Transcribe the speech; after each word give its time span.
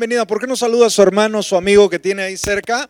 Bienvenida, 0.00 0.26
¿por 0.26 0.40
qué 0.40 0.46
no 0.46 0.56
saluda 0.56 0.86
a 0.86 0.90
su 0.90 1.02
hermano, 1.02 1.42
su 1.42 1.56
amigo 1.56 1.90
que 1.90 1.98
tiene 1.98 2.22
ahí 2.22 2.38
cerca? 2.38 2.88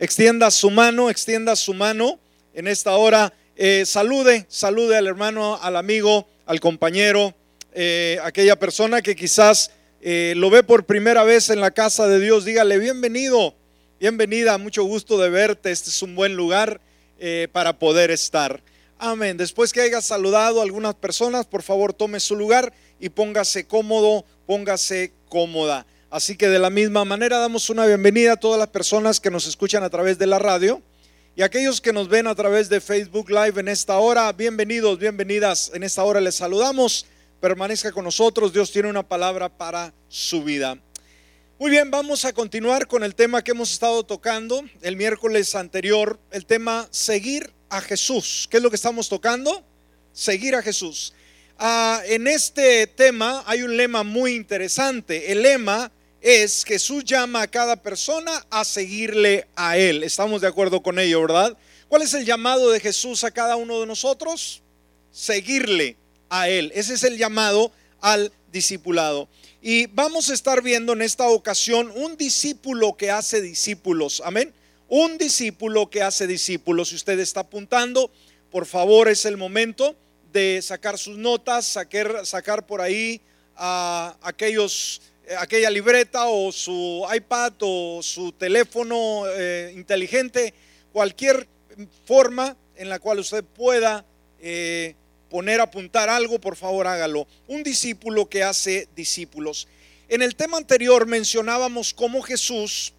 Extienda 0.00 0.50
su 0.50 0.68
mano, 0.68 1.08
extienda 1.08 1.54
su 1.54 1.74
mano 1.74 2.18
en 2.54 2.66
esta 2.66 2.96
hora. 2.96 3.32
Eh, 3.54 3.84
salude, 3.86 4.46
salude 4.48 4.96
al 4.96 5.06
hermano, 5.06 5.60
al 5.62 5.76
amigo, 5.76 6.26
al 6.46 6.58
compañero, 6.58 7.36
eh, 7.72 8.18
aquella 8.24 8.58
persona 8.58 9.00
que 9.00 9.14
quizás 9.14 9.70
eh, 10.00 10.34
lo 10.36 10.50
ve 10.50 10.64
por 10.64 10.86
primera 10.86 11.22
vez 11.22 11.50
en 11.50 11.60
la 11.60 11.70
casa 11.70 12.08
de 12.08 12.18
Dios. 12.18 12.44
Dígale, 12.44 12.80
bienvenido, 12.80 13.54
bienvenida, 14.00 14.58
mucho 14.58 14.82
gusto 14.82 15.18
de 15.18 15.30
verte. 15.30 15.70
Este 15.70 15.90
es 15.90 16.02
un 16.02 16.16
buen 16.16 16.34
lugar 16.34 16.80
para 17.52 17.78
poder 17.78 18.10
estar. 18.10 18.60
Amén. 18.98 19.36
Después 19.36 19.72
que 19.72 19.82
haya 19.82 20.00
saludado 20.00 20.58
a 20.58 20.64
algunas 20.64 20.96
personas, 20.96 21.46
por 21.46 21.62
favor 21.62 21.92
tome 21.92 22.18
su 22.18 22.34
lugar 22.34 22.72
y 22.98 23.10
póngase 23.10 23.68
cómodo, 23.68 24.24
póngase 24.46 25.12
cómoda. 25.28 25.86
Así 26.10 26.36
que 26.36 26.48
de 26.48 26.58
la 26.58 26.70
misma 26.70 27.04
manera 27.04 27.38
damos 27.38 27.70
una 27.70 27.86
bienvenida 27.86 28.32
a 28.32 28.36
todas 28.36 28.58
las 28.58 28.66
personas 28.70 29.20
que 29.20 29.30
nos 29.30 29.46
escuchan 29.46 29.84
a 29.84 29.90
través 29.90 30.18
de 30.18 30.26
la 30.26 30.40
radio 30.40 30.82
y 31.36 31.42
aquellos 31.42 31.80
que 31.80 31.92
nos 31.92 32.08
ven 32.08 32.26
a 32.26 32.34
través 32.34 32.68
de 32.68 32.80
Facebook 32.80 33.30
Live 33.30 33.60
en 33.60 33.68
esta 33.68 33.96
hora. 33.96 34.32
Bienvenidos, 34.32 34.98
bienvenidas. 34.98 35.70
En 35.72 35.84
esta 35.84 36.02
hora 36.02 36.20
les 36.20 36.34
saludamos. 36.34 37.06
Permanezca 37.40 37.92
con 37.92 38.02
nosotros. 38.02 38.52
Dios 38.52 38.72
tiene 38.72 38.88
una 38.88 39.04
palabra 39.04 39.48
para 39.48 39.94
su 40.08 40.42
vida. 40.42 40.76
Muy 41.60 41.70
bien, 41.70 41.92
vamos 41.92 42.24
a 42.24 42.32
continuar 42.32 42.88
con 42.88 43.04
el 43.04 43.14
tema 43.14 43.44
que 43.44 43.52
hemos 43.52 43.72
estado 43.72 44.02
tocando 44.02 44.64
el 44.82 44.96
miércoles 44.96 45.54
anterior, 45.54 46.18
el 46.32 46.44
tema 46.44 46.88
seguir 46.90 47.52
a 47.68 47.80
Jesús. 47.80 48.48
¿Qué 48.50 48.56
es 48.56 48.62
lo 48.64 48.70
que 48.70 48.76
estamos 48.76 49.08
tocando? 49.08 49.62
Seguir 50.12 50.56
a 50.56 50.62
Jesús. 50.62 51.14
Ah, 51.56 52.02
en 52.06 52.26
este 52.26 52.88
tema 52.88 53.44
hay 53.46 53.62
un 53.62 53.76
lema 53.76 54.02
muy 54.02 54.34
interesante. 54.34 55.30
El 55.30 55.42
lema 55.42 55.92
es 56.20 56.64
Jesús 56.64 57.04
llama 57.04 57.42
a 57.42 57.46
cada 57.46 57.76
persona 57.76 58.44
a 58.50 58.64
seguirle 58.64 59.46
a 59.56 59.78
Él. 59.78 60.02
Estamos 60.02 60.40
de 60.40 60.48
acuerdo 60.48 60.82
con 60.82 60.98
ello, 60.98 61.22
¿verdad? 61.22 61.56
¿Cuál 61.88 62.02
es 62.02 62.14
el 62.14 62.24
llamado 62.24 62.70
de 62.70 62.80
Jesús 62.80 63.24
a 63.24 63.30
cada 63.30 63.56
uno 63.56 63.80
de 63.80 63.86
nosotros? 63.86 64.62
Seguirle 65.10 65.96
a 66.28 66.48
Él. 66.48 66.72
Ese 66.74 66.94
es 66.94 67.04
el 67.04 67.16
llamado 67.16 67.72
al 68.00 68.32
discipulado. 68.52 69.28
Y 69.62 69.86
vamos 69.86 70.30
a 70.30 70.34
estar 70.34 70.62
viendo 70.62 70.92
en 70.92 71.02
esta 71.02 71.28
ocasión 71.28 71.90
un 71.94 72.16
discípulo 72.16 72.96
que 72.96 73.10
hace 73.10 73.40
discípulos. 73.40 74.22
Amén. 74.24 74.52
Un 74.88 75.18
discípulo 75.18 75.88
que 75.88 76.02
hace 76.02 76.26
discípulos. 76.26 76.90
Si 76.90 76.96
usted 76.96 77.18
está 77.18 77.40
apuntando, 77.40 78.10
por 78.50 78.66
favor 78.66 79.08
es 79.08 79.24
el 79.24 79.36
momento 79.36 79.94
de 80.32 80.60
sacar 80.62 80.98
sus 80.98 81.16
notas, 81.16 81.66
sacar, 81.66 82.26
sacar 82.26 82.66
por 82.66 82.80
ahí 82.80 83.20
a 83.56 84.16
aquellos 84.22 85.00
aquella 85.38 85.70
libreta 85.70 86.26
o 86.26 86.52
su 86.52 87.06
iPad 87.14 87.52
o 87.60 88.00
su 88.02 88.32
teléfono 88.32 89.24
eh, 89.28 89.72
inteligente, 89.74 90.54
cualquier 90.92 91.46
forma 92.04 92.56
en 92.76 92.88
la 92.88 92.98
cual 92.98 93.18
usted 93.18 93.44
pueda 93.44 94.04
eh, 94.40 94.94
poner, 95.28 95.60
apuntar 95.60 96.08
algo, 96.08 96.40
por 96.40 96.56
favor 96.56 96.86
hágalo. 96.86 97.26
Un 97.46 97.62
discípulo 97.62 98.28
que 98.28 98.42
hace 98.42 98.88
discípulos. 98.96 99.68
En 100.08 100.22
el 100.22 100.34
tema 100.34 100.56
anterior 100.56 101.06
mencionábamos 101.06 101.94
cómo 101.94 102.22
Jesús 102.22 102.94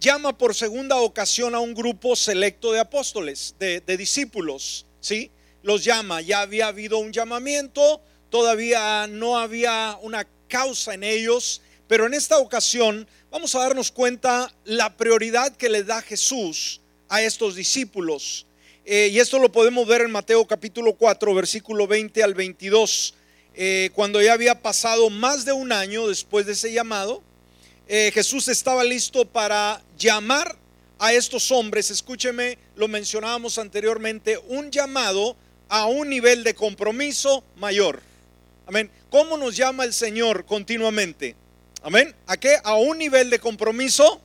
llama 0.00 0.36
por 0.36 0.54
segunda 0.54 0.96
ocasión 0.96 1.54
a 1.54 1.60
un 1.60 1.74
grupo 1.74 2.16
selecto 2.16 2.72
de 2.72 2.80
apóstoles, 2.80 3.54
de, 3.58 3.80
de 3.80 3.96
discípulos, 3.96 4.86
¿sí? 5.00 5.30
Los 5.62 5.84
llama, 5.84 6.22
ya 6.22 6.40
había 6.40 6.68
habido 6.68 6.98
un 6.98 7.12
llamamiento, 7.12 8.00
todavía 8.30 9.06
no 9.08 9.38
había 9.38 9.98
una 10.00 10.26
causa 10.50 10.92
en 10.92 11.02
ellos, 11.02 11.62
pero 11.88 12.06
en 12.06 12.12
esta 12.12 12.38
ocasión 12.38 13.08
vamos 13.30 13.54
a 13.54 13.60
darnos 13.60 13.90
cuenta 13.90 14.52
la 14.64 14.94
prioridad 14.98 15.56
que 15.56 15.70
le 15.70 15.84
da 15.84 16.02
Jesús 16.02 16.82
a 17.08 17.22
estos 17.22 17.54
discípulos. 17.54 18.46
Eh, 18.84 19.08
y 19.12 19.18
esto 19.20 19.38
lo 19.38 19.50
podemos 19.50 19.86
ver 19.86 20.02
en 20.02 20.10
Mateo 20.10 20.46
capítulo 20.46 20.94
4, 20.94 21.34
versículo 21.34 21.86
20 21.86 22.22
al 22.22 22.34
22, 22.34 23.14
eh, 23.54 23.90
cuando 23.94 24.20
ya 24.20 24.32
había 24.32 24.60
pasado 24.60 25.08
más 25.08 25.44
de 25.44 25.52
un 25.52 25.72
año 25.72 26.08
después 26.08 26.44
de 26.44 26.52
ese 26.52 26.72
llamado, 26.72 27.22
eh, 27.88 28.10
Jesús 28.12 28.48
estaba 28.48 28.84
listo 28.84 29.24
para 29.24 29.82
llamar 29.96 30.56
a 30.98 31.12
estos 31.12 31.50
hombres, 31.50 31.90
escúcheme, 31.90 32.58
lo 32.76 32.88
mencionábamos 32.88 33.58
anteriormente, 33.58 34.38
un 34.48 34.70
llamado 34.70 35.36
a 35.68 35.86
un 35.86 36.08
nivel 36.08 36.44
de 36.44 36.54
compromiso 36.54 37.44
mayor. 37.56 38.09
Amén. 38.66 38.90
¿Cómo 39.10 39.36
nos 39.36 39.56
llama 39.56 39.84
el 39.84 39.92
Señor 39.92 40.44
continuamente? 40.44 41.34
Amén. 41.82 42.14
¿A 42.26 42.36
qué? 42.36 42.56
A 42.62 42.74
un 42.74 42.98
nivel 42.98 43.30
de 43.30 43.38
compromiso 43.38 44.20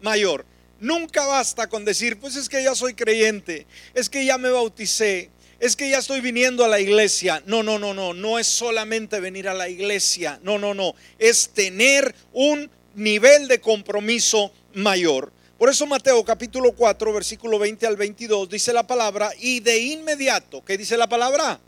mayor. 0.00 0.44
Nunca 0.80 1.26
basta 1.26 1.68
con 1.68 1.84
decir, 1.84 2.18
pues 2.18 2.36
es 2.36 2.48
que 2.48 2.62
ya 2.62 2.74
soy 2.74 2.94
creyente, 2.94 3.66
es 3.94 4.10
que 4.10 4.24
ya 4.24 4.36
me 4.36 4.50
bauticé, 4.50 5.30
es 5.60 5.76
que 5.76 5.88
ya 5.88 5.98
estoy 5.98 6.20
viniendo 6.20 6.64
a 6.64 6.68
la 6.68 6.80
iglesia. 6.80 7.40
No, 7.46 7.62
no, 7.62 7.78
no, 7.78 7.94
no, 7.94 8.14
no 8.14 8.38
es 8.38 8.48
solamente 8.48 9.20
venir 9.20 9.48
a 9.48 9.54
la 9.54 9.68
iglesia. 9.68 10.40
No, 10.42 10.58
no, 10.58 10.74
no, 10.74 10.94
es 11.20 11.50
tener 11.50 12.14
un 12.32 12.68
nivel 12.94 13.46
de 13.46 13.60
compromiso 13.60 14.52
mayor. 14.74 15.32
Por 15.56 15.68
eso 15.68 15.86
Mateo 15.86 16.24
capítulo 16.24 16.72
4, 16.72 17.12
versículo 17.12 17.60
20 17.60 17.86
al 17.86 17.96
22 17.96 18.48
dice 18.48 18.72
la 18.72 18.84
palabra, 18.84 19.30
y 19.38 19.60
de 19.60 19.78
inmediato, 19.78 20.64
¿qué 20.64 20.76
dice 20.76 20.96
la 20.96 21.08
palabra? 21.08 21.60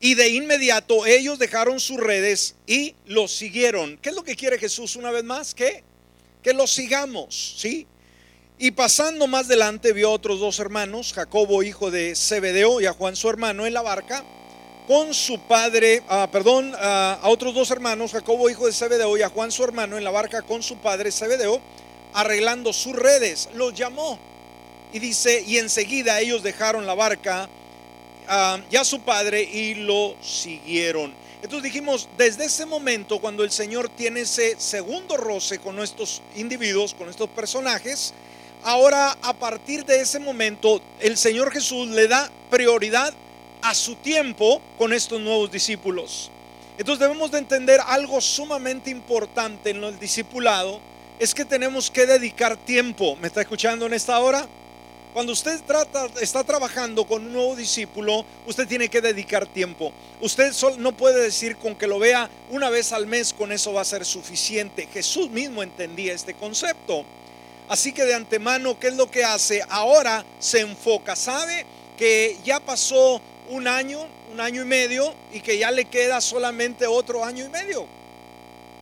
Y 0.00 0.14
de 0.14 0.28
inmediato 0.28 1.06
ellos 1.06 1.38
dejaron 1.38 1.80
sus 1.80 1.98
redes 1.98 2.54
y 2.66 2.94
los 3.06 3.32
siguieron. 3.32 3.98
¿Qué 3.98 4.10
es 4.10 4.14
lo 4.14 4.22
que 4.22 4.36
quiere 4.36 4.58
Jesús 4.58 4.96
una 4.96 5.10
vez 5.10 5.24
más? 5.24 5.54
Que 5.54 5.82
que 6.42 6.52
los 6.52 6.72
sigamos, 6.72 7.56
¿sí? 7.58 7.86
Y 8.58 8.72
pasando 8.72 9.26
más 9.26 9.46
adelante 9.46 9.92
vio 9.92 10.08
a 10.08 10.12
otros 10.12 10.40
dos 10.40 10.58
hermanos, 10.58 11.12
Jacobo 11.12 11.62
hijo 11.62 11.90
de 11.90 12.16
Zebedeo 12.16 12.80
y 12.80 12.86
a 12.86 12.92
Juan 12.92 13.16
su 13.16 13.28
hermano 13.28 13.66
en 13.66 13.74
la 13.74 13.82
barca 13.82 14.24
con 14.86 15.12
su 15.12 15.38
padre, 15.40 16.02
ah, 16.08 16.28
perdón, 16.32 16.72
ah, 16.76 17.18
a 17.22 17.28
otros 17.28 17.54
dos 17.54 17.70
hermanos, 17.70 18.12
Jacobo 18.12 18.48
hijo 18.48 18.66
de 18.66 18.72
Zebedeo 18.72 19.16
y 19.16 19.22
a 19.22 19.28
Juan 19.28 19.52
su 19.52 19.62
hermano 19.62 19.98
en 19.98 20.04
la 20.04 20.10
barca 20.10 20.42
con 20.42 20.62
su 20.62 20.78
padre 20.78 21.12
Zebedeo, 21.12 21.60
arreglando 22.14 22.72
sus 22.72 22.96
redes. 22.96 23.48
Los 23.54 23.74
llamó 23.74 24.18
y 24.92 24.98
dice, 24.98 25.44
y 25.46 25.58
enseguida 25.58 26.18
ellos 26.20 26.42
dejaron 26.42 26.86
la 26.86 26.94
barca 26.94 27.48
ya 28.70 28.84
su 28.84 29.00
padre 29.00 29.42
y 29.42 29.74
lo 29.74 30.16
siguieron. 30.22 31.12
Entonces 31.42 31.62
dijimos, 31.62 32.08
desde 32.16 32.46
ese 32.46 32.66
momento, 32.66 33.20
cuando 33.20 33.44
el 33.44 33.50
Señor 33.50 33.88
tiene 33.90 34.20
ese 34.20 34.56
segundo 34.58 35.16
roce 35.16 35.58
con 35.58 35.78
estos 35.78 36.20
individuos, 36.34 36.94
con 36.94 37.08
estos 37.08 37.28
personajes, 37.28 38.12
ahora 38.64 39.16
a 39.22 39.32
partir 39.32 39.84
de 39.84 40.00
ese 40.00 40.18
momento, 40.18 40.82
el 40.98 41.16
Señor 41.16 41.52
Jesús 41.52 41.88
le 41.88 42.08
da 42.08 42.28
prioridad 42.50 43.14
a 43.62 43.74
su 43.74 43.94
tiempo 43.96 44.60
con 44.76 44.92
estos 44.92 45.20
nuevos 45.20 45.50
discípulos. 45.50 46.30
Entonces 46.76 47.00
debemos 47.00 47.30
de 47.30 47.38
entender 47.38 47.80
algo 47.86 48.20
sumamente 48.20 48.90
importante 48.90 49.70
en 49.70 49.82
el 49.82 49.98
discipulado, 49.98 50.80
es 51.18 51.34
que 51.34 51.44
tenemos 51.44 51.90
que 51.90 52.06
dedicar 52.06 52.56
tiempo. 52.56 53.16
¿Me 53.16 53.28
está 53.28 53.40
escuchando 53.40 53.86
en 53.86 53.94
esta 53.94 54.18
hora? 54.20 54.46
Cuando 55.18 55.32
usted 55.32 55.60
está 56.20 56.44
trabajando 56.44 57.04
con 57.04 57.26
un 57.26 57.32
nuevo 57.32 57.56
discípulo, 57.56 58.24
usted 58.46 58.68
tiene 58.68 58.88
que 58.88 59.00
dedicar 59.00 59.48
tiempo. 59.48 59.92
Usted 60.20 60.52
no 60.78 60.96
puede 60.96 61.20
decir 61.20 61.56
con 61.56 61.74
que 61.74 61.88
lo 61.88 61.98
vea 61.98 62.30
una 62.50 62.70
vez 62.70 62.92
al 62.92 63.08
mes, 63.08 63.32
con 63.32 63.50
eso 63.50 63.72
va 63.72 63.80
a 63.80 63.84
ser 63.84 64.04
suficiente. 64.04 64.86
Jesús 64.92 65.28
mismo 65.28 65.64
entendía 65.64 66.12
este 66.14 66.34
concepto. 66.34 67.04
Así 67.68 67.90
que 67.90 68.04
de 68.04 68.14
antemano, 68.14 68.78
¿qué 68.78 68.86
es 68.86 68.94
lo 68.94 69.10
que 69.10 69.24
hace? 69.24 69.60
Ahora 69.68 70.24
se 70.38 70.60
enfoca. 70.60 71.16
Sabe 71.16 71.66
que 71.96 72.36
ya 72.44 72.60
pasó 72.60 73.20
un 73.48 73.66
año, 73.66 74.06
un 74.32 74.40
año 74.40 74.62
y 74.62 74.66
medio, 74.66 75.12
y 75.32 75.40
que 75.40 75.58
ya 75.58 75.72
le 75.72 75.86
queda 75.86 76.20
solamente 76.20 76.86
otro 76.86 77.24
año 77.24 77.44
y 77.44 77.48
medio. 77.48 77.86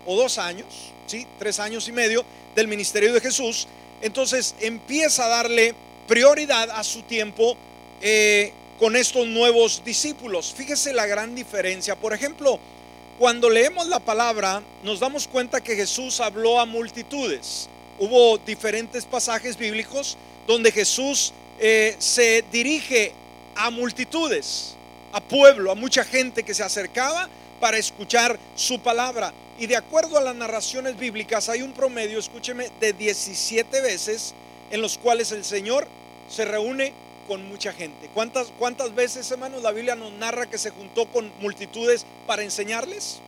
O 0.04 0.16
dos 0.16 0.36
años, 0.36 0.66
¿sí? 1.06 1.26
Tres 1.38 1.58
años 1.60 1.88
y 1.88 1.92
medio 1.92 2.26
del 2.54 2.68
ministerio 2.68 3.14
de 3.14 3.22
Jesús. 3.22 3.66
Entonces 4.02 4.54
empieza 4.60 5.24
a 5.24 5.28
darle 5.28 5.74
prioridad 6.06 6.70
a 6.70 6.84
su 6.84 7.02
tiempo 7.02 7.56
eh, 8.00 8.52
con 8.78 8.96
estos 8.96 9.26
nuevos 9.26 9.82
discípulos. 9.84 10.52
Fíjese 10.54 10.92
la 10.92 11.06
gran 11.06 11.34
diferencia. 11.34 11.96
Por 11.96 12.12
ejemplo, 12.12 12.58
cuando 13.18 13.48
leemos 13.48 13.86
la 13.86 14.00
palabra, 14.00 14.62
nos 14.82 15.00
damos 15.00 15.26
cuenta 15.26 15.62
que 15.62 15.74
Jesús 15.74 16.20
habló 16.20 16.60
a 16.60 16.66
multitudes. 16.66 17.68
Hubo 17.98 18.38
diferentes 18.38 19.04
pasajes 19.06 19.56
bíblicos 19.56 20.16
donde 20.46 20.70
Jesús 20.70 21.32
eh, 21.58 21.96
se 21.98 22.44
dirige 22.52 23.12
a 23.54 23.70
multitudes, 23.70 24.74
a 25.12 25.20
pueblo, 25.20 25.72
a 25.72 25.74
mucha 25.74 26.04
gente 26.04 26.42
que 26.42 26.52
se 26.52 26.62
acercaba 26.62 27.28
para 27.58 27.78
escuchar 27.78 28.38
su 28.54 28.78
palabra. 28.80 29.32
Y 29.58 29.66
de 29.66 29.76
acuerdo 29.76 30.18
a 30.18 30.20
las 30.20 30.36
narraciones 30.36 30.98
bíblicas 30.98 31.48
hay 31.48 31.62
un 31.62 31.72
promedio, 31.72 32.18
escúcheme, 32.18 32.70
de 32.78 32.92
17 32.92 33.80
veces 33.80 34.34
en 34.70 34.82
los 34.82 34.98
cuales 34.98 35.32
el 35.32 35.44
Señor 35.44 35.86
se 36.28 36.44
reúne 36.44 36.92
con 37.26 37.46
mucha 37.48 37.72
gente. 37.72 38.08
¿Cuántas, 38.14 38.52
cuántas 38.58 38.94
veces, 38.94 39.30
hermanos, 39.30 39.62
la 39.62 39.72
Biblia 39.72 39.94
nos 39.94 40.12
narra 40.12 40.46
que 40.46 40.58
se 40.58 40.70
juntó 40.70 41.06
con 41.06 41.32
multitudes 41.40 42.06
para 42.26 42.42
enseñarles? 42.42 43.18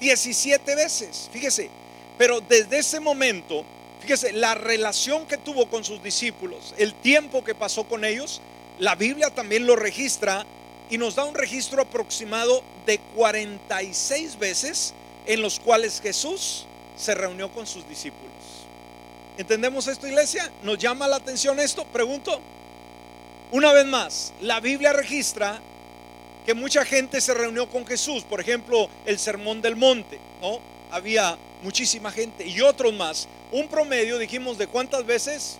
17 0.00 0.74
veces, 0.74 1.28
fíjese. 1.32 1.70
Pero 2.18 2.40
desde 2.40 2.78
ese 2.78 3.00
momento, 3.00 3.64
fíjese, 4.00 4.32
la 4.32 4.54
relación 4.54 5.26
que 5.26 5.36
tuvo 5.36 5.68
con 5.68 5.84
sus 5.84 6.02
discípulos, 6.02 6.74
el 6.76 6.94
tiempo 6.94 7.44
que 7.44 7.54
pasó 7.54 7.84
con 7.84 8.04
ellos, 8.04 8.40
la 8.78 8.94
Biblia 8.94 9.30
también 9.30 9.66
lo 9.66 9.76
registra 9.76 10.44
y 10.90 10.98
nos 10.98 11.14
da 11.14 11.24
un 11.24 11.34
registro 11.34 11.82
aproximado 11.82 12.62
de 12.84 12.98
46 13.16 14.38
veces 14.38 14.94
en 15.26 15.40
los 15.40 15.60
cuales 15.60 16.00
Jesús 16.00 16.66
se 16.96 17.14
reunió 17.14 17.50
con 17.52 17.66
sus 17.66 17.88
discípulos. 17.88 18.30
¿Entendemos 19.40 19.86
esto, 19.86 20.06
iglesia? 20.06 20.52
¿Nos 20.62 20.76
llama 20.76 21.08
la 21.08 21.16
atención 21.16 21.58
esto? 21.60 21.86
Pregunto. 21.86 22.42
Una 23.52 23.72
vez 23.72 23.86
más, 23.86 24.34
la 24.42 24.60
Biblia 24.60 24.92
registra 24.92 25.58
que 26.44 26.52
mucha 26.52 26.84
gente 26.84 27.22
se 27.22 27.32
reunió 27.32 27.66
con 27.66 27.86
Jesús. 27.86 28.22
Por 28.22 28.42
ejemplo, 28.42 28.90
el 29.06 29.18
Sermón 29.18 29.62
del 29.62 29.76
Monte, 29.76 30.18
¿no? 30.42 30.60
Había 30.90 31.38
muchísima 31.62 32.12
gente 32.12 32.46
y 32.46 32.60
otros 32.60 32.92
más. 32.92 33.28
Un 33.50 33.66
promedio, 33.68 34.18
dijimos, 34.18 34.58
de 34.58 34.66
cuántas 34.66 35.06
veces? 35.06 35.56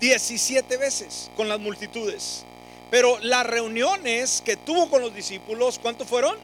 17 0.00 0.76
veces 0.76 1.30
con 1.36 1.48
las 1.48 1.60
multitudes. 1.60 2.42
Pero 2.90 3.16
las 3.20 3.46
reuniones 3.46 4.42
que 4.44 4.56
tuvo 4.56 4.90
con 4.90 5.02
los 5.02 5.14
discípulos, 5.14 5.78
¿cuántos 5.78 6.08
fueron? 6.08 6.36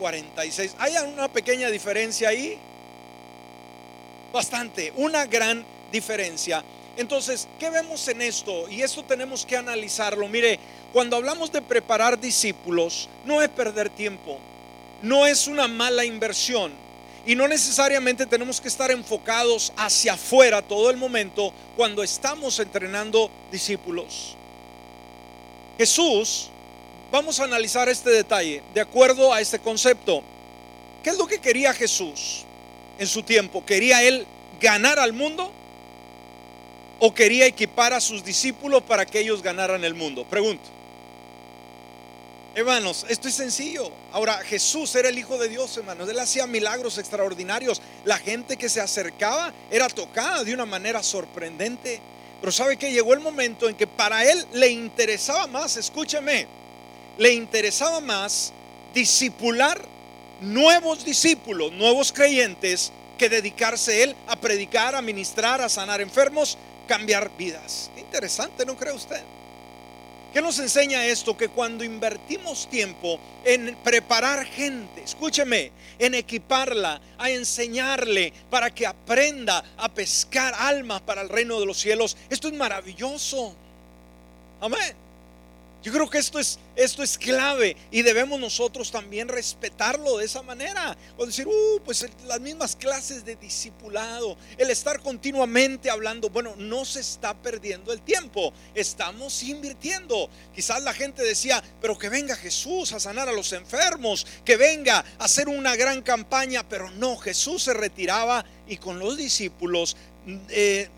46. 0.00 0.74
¿Hay 0.80 0.94
una 0.96 1.28
pequeña 1.28 1.70
diferencia 1.70 2.30
ahí? 2.30 2.58
Bastante, 4.34 4.92
una 4.96 5.26
gran 5.26 5.64
diferencia. 5.92 6.64
Entonces, 6.96 7.46
¿qué 7.56 7.70
vemos 7.70 8.08
en 8.08 8.20
esto? 8.20 8.68
Y 8.68 8.82
esto 8.82 9.04
tenemos 9.04 9.46
que 9.46 9.56
analizarlo. 9.56 10.26
Mire, 10.26 10.58
cuando 10.92 11.14
hablamos 11.14 11.52
de 11.52 11.62
preparar 11.62 12.18
discípulos, 12.18 13.08
no 13.24 13.40
es 13.40 13.48
perder 13.48 13.90
tiempo, 13.90 14.40
no 15.02 15.24
es 15.24 15.46
una 15.46 15.68
mala 15.68 16.04
inversión. 16.04 16.72
Y 17.24 17.36
no 17.36 17.46
necesariamente 17.46 18.26
tenemos 18.26 18.60
que 18.60 18.66
estar 18.66 18.90
enfocados 18.90 19.72
hacia 19.76 20.14
afuera 20.14 20.62
todo 20.62 20.90
el 20.90 20.96
momento 20.96 21.54
cuando 21.76 22.02
estamos 22.02 22.58
entrenando 22.58 23.30
discípulos. 23.52 24.34
Jesús, 25.78 26.50
vamos 27.12 27.38
a 27.38 27.44
analizar 27.44 27.88
este 27.88 28.10
detalle 28.10 28.64
de 28.74 28.80
acuerdo 28.80 29.32
a 29.32 29.40
este 29.40 29.60
concepto. 29.60 30.24
¿Qué 31.04 31.10
es 31.10 31.18
lo 31.18 31.28
que 31.28 31.38
quería 31.38 31.72
Jesús 31.72 32.44
en 32.98 33.06
su 33.06 33.22
tiempo? 33.22 33.64
¿Quería 33.64 34.02
él 34.02 34.26
ganar 34.60 34.98
al 34.98 35.12
mundo? 35.12 35.52
o 37.00 37.12
quería 37.12 37.46
equipar 37.46 37.92
a 37.92 38.00
sus 38.00 38.24
discípulos 38.24 38.82
para 38.82 39.04
que 39.04 39.20
ellos 39.20 39.42
ganaran 39.42 39.84
el 39.84 39.94
mundo? 39.94 40.24
Pregunto. 40.24 40.70
Hermanos, 42.54 43.04
esto 43.08 43.28
es 43.28 43.34
sencillo. 43.34 43.90
Ahora, 44.12 44.38
Jesús 44.38 44.94
era 44.94 45.08
el 45.08 45.18
Hijo 45.18 45.36
de 45.36 45.48
Dios, 45.48 45.76
hermanos. 45.76 46.08
Él 46.08 46.18
hacía 46.18 46.46
milagros 46.46 46.98
extraordinarios. 46.98 47.82
La 48.04 48.16
gente 48.16 48.56
que 48.56 48.68
se 48.68 48.80
acercaba 48.80 49.52
era 49.70 49.88
tocada 49.88 50.44
de 50.44 50.54
una 50.54 50.64
manera 50.64 51.02
sorprendente. 51.02 52.00
Pero 52.40 52.52
sabe 52.52 52.76
que 52.76 52.92
llegó 52.92 53.12
el 53.12 53.20
momento 53.20 53.68
en 53.68 53.74
que 53.74 53.86
para 53.86 54.24
él 54.24 54.46
le 54.52 54.68
interesaba 54.68 55.46
más, 55.46 55.76
escúcheme, 55.76 56.46
le 57.18 57.32
interesaba 57.32 58.00
más 58.00 58.52
discipular 58.94 59.80
nuevos 60.40 61.04
discípulos, 61.04 61.72
nuevos 61.72 62.12
creyentes, 62.12 62.92
que 63.18 63.28
dedicarse 63.28 64.02
él 64.02 64.16
a 64.26 64.36
predicar, 64.36 64.94
a 64.94 65.02
ministrar, 65.02 65.60
a 65.60 65.68
sanar 65.68 66.00
enfermos, 66.00 66.58
cambiar 66.86 67.30
vidas. 67.36 67.90
interesante, 67.96 68.64
¿no 68.66 68.76
cree 68.76 68.92
usted? 68.92 69.22
¿Qué 70.32 70.42
nos 70.42 70.58
enseña 70.58 71.06
esto? 71.06 71.36
Que 71.36 71.48
cuando 71.48 71.84
invertimos 71.84 72.68
tiempo 72.68 73.20
en 73.44 73.76
preparar 73.84 74.44
gente, 74.44 75.02
escúcheme, 75.04 75.70
en 75.98 76.14
equiparla, 76.14 77.00
a 77.18 77.30
enseñarle 77.30 78.32
para 78.50 78.74
que 78.74 78.84
aprenda 78.84 79.64
a 79.76 79.88
pescar 79.88 80.52
almas 80.58 81.02
para 81.02 81.22
el 81.22 81.28
reino 81.28 81.60
de 81.60 81.66
los 81.66 81.78
cielos, 81.78 82.16
esto 82.28 82.48
es 82.48 82.54
maravilloso. 82.54 83.54
Amén. 84.60 85.03
Yo 85.84 85.92
creo 85.92 86.08
que 86.08 86.16
esto 86.16 86.38
es, 86.38 86.58
esto 86.76 87.02
es 87.02 87.18
clave 87.18 87.76
y 87.90 88.00
debemos 88.00 88.40
nosotros 88.40 88.90
también 88.90 89.28
respetarlo 89.28 90.16
de 90.16 90.24
esa 90.24 90.40
manera. 90.40 90.96
O 91.18 91.26
decir, 91.26 91.46
uh, 91.46 91.80
pues 91.84 92.06
las 92.26 92.40
mismas 92.40 92.74
clases 92.74 93.22
de 93.22 93.36
discipulado, 93.36 94.38
el 94.56 94.70
estar 94.70 95.00
continuamente 95.00 95.90
hablando, 95.90 96.30
bueno, 96.30 96.54
no 96.56 96.86
se 96.86 97.00
está 97.00 97.34
perdiendo 97.34 97.92
el 97.92 98.00
tiempo, 98.00 98.54
estamos 98.74 99.42
invirtiendo. 99.42 100.30
Quizás 100.54 100.82
la 100.82 100.94
gente 100.94 101.22
decía, 101.22 101.62
pero 101.82 101.98
que 101.98 102.08
venga 102.08 102.34
Jesús 102.34 102.94
a 102.94 102.98
sanar 102.98 103.28
a 103.28 103.32
los 103.32 103.52
enfermos, 103.52 104.26
que 104.42 104.56
venga 104.56 105.04
a 105.18 105.24
hacer 105.24 105.48
una 105.48 105.76
gran 105.76 106.00
campaña, 106.00 106.66
pero 106.66 106.90
no, 106.92 107.18
Jesús 107.18 107.62
se 107.62 107.74
retiraba 107.74 108.42
y 108.66 108.78
con 108.78 108.98
los 108.98 109.18
discípulos 109.18 109.98
eh, 110.48 110.88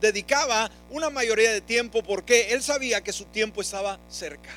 dedicaba 0.00 0.70
una 0.90 1.10
mayoría 1.10 1.52
de 1.52 1.60
tiempo 1.60 2.02
porque 2.02 2.52
él 2.52 2.62
sabía 2.62 3.02
que 3.02 3.12
su 3.12 3.24
tiempo 3.26 3.60
estaba 3.60 3.98
cerca. 4.08 4.54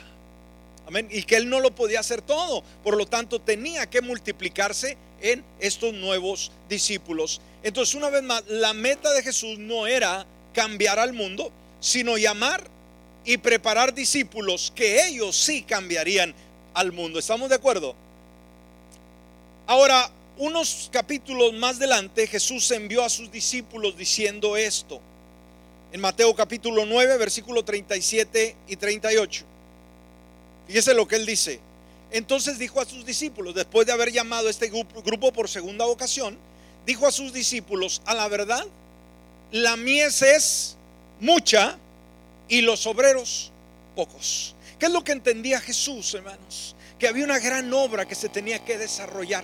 Amén. 0.87 1.07
Y 1.11 1.23
que 1.23 1.35
él 1.35 1.49
no 1.49 1.59
lo 1.59 1.71
podía 1.75 1.99
hacer 1.99 2.21
todo. 2.21 2.63
Por 2.83 2.97
lo 2.97 3.05
tanto, 3.05 3.39
tenía 3.39 3.87
que 3.87 4.01
multiplicarse 4.01 4.97
en 5.21 5.43
estos 5.59 5.93
nuevos 5.93 6.51
discípulos. 6.67 7.41
Entonces, 7.61 7.95
una 7.95 8.09
vez 8.09 8.23
más, 8.23 8.43
la 8.47 8.73
meta 8.73 9.13
de 9.13 9.21
Jesús 9.21 9.59
no 9.59 9.85
era 9.85 10.25
cambiar 10.53 10.97
al 10.97 11.13
mundo, 11.13 11.51
sino 11.79 12.17
llamar 12.17 12.63
y 13.23 13.37
preparar 13.37 13.93
discípulos 13.93 14.73
que 14.75 15.05
ellos 15.07 15.35
sí 15.35 15.61
cambiarían 15.61 16.33
al 16.73 16.91
mundo. 16.91 17.19
¿Estamos 17.19 17.49
de 17.49 17.55
acuerdo? 17.55 17.95
Ahora, 19.67 20.09
unos 20.37 20.89
capítulos 20.91 21.53
más 21.53 21.77
adelante, 21.77 22.25
Jesús 22.25 22.71
envió 22.71 23.03
a 23.03 23.09
sus 23.09 23.31
discípulos 23.31 23.95
diciendo 23.95 24.57
esto 24.57 25.01
en 25.91 26.01
Mateo 26.01 26.35
capítulo 26.35 26.85
9, 26.85 27.17
versículo 27.17 27.63
37 27.63 28.55
y 28.67 28.75
38. 28.75 29.45
Fíjese 30.67 30.93
lo 30.93 31.07
que 31.07 31.15
él 31.15 31.25
dice. 31.25 31.59
Entonces 32.11 32.59
dijo 32.59 32.81
a 32.81 32.85
sus 32.85 33.05
discípulos, 33.05 33.55
después 33.55 33.85
de 33.85 33.93
haber 33.93 34.11
llamado 34.11 34.47
a 34.47 34.51
este 34.51 34.69
grupo 34.69 35.31
por 35.31 35.47
segunda 35.47 35.85
ocasión, 35.85 36.37
dijo 36.85 37.07
a 37.07 37.11
sus 37.11 37.33
discípulos, 37.33 38.01
a 38.05 38.13
la 38.13 38.27
verdad, 38.27 38.65
la 39.51 39.75
mies 39.77 40.21
es 40.21 40.75
mucha 41.19 41.77
y 42.47 42.61
los 42.61 42.85
obreros 42.87 43.51
pocos. 43.95 44.55
¿Qué 44.79 44.87
es 44.87 44.91
lo 44.91 45.03
que 45.03 45.11
entendía 45.11 45.59
Jesús, 45.59 46.13
hermanos? 46.13 46.75
Que 46.97 47.07
había 47.07 47.25
una 47.25 47.39
gran 47.39 47.71
obra 47.73 48.07
que 48.07 48.15
se 48.15 48.29
tenía 48.29 48.63
que 48.63 48.77
desarrollar 48.77 49.43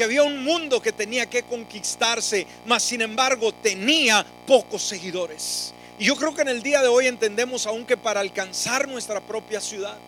que 0.00 0.04
había 0.04 0.22
un 0.22 0.42
mundo 0.42 0.80
que 0.80 0.92
tenía 0.92 1.28
que 1.28 1.42
conquistarse, 1.42 2.46
mas 2.64 2.82
sin 2.82 3.02
embargo 3.02 3.52
tenía 3.52 4.24
pocos 4.46 4.80
seguidores. 4.80 5.74
Y 5.98 6.06
yo 6.06 6.16
creo 6.16 6.34
que 6.34 6.40
en 6.40 6.48
el 6.48 6.62
día 6.62 6.80
de 6.80 6.88
hoy 6.88 7.06
entendemos 7.06 7.66
aún 7.66 7.84
que 7.84 7.98
para 7.98 8.20
alcanzar 8.20 8.88
nuestra 8.88 9.20
propia 9.20 9.60
ciudad, 9.60 9.98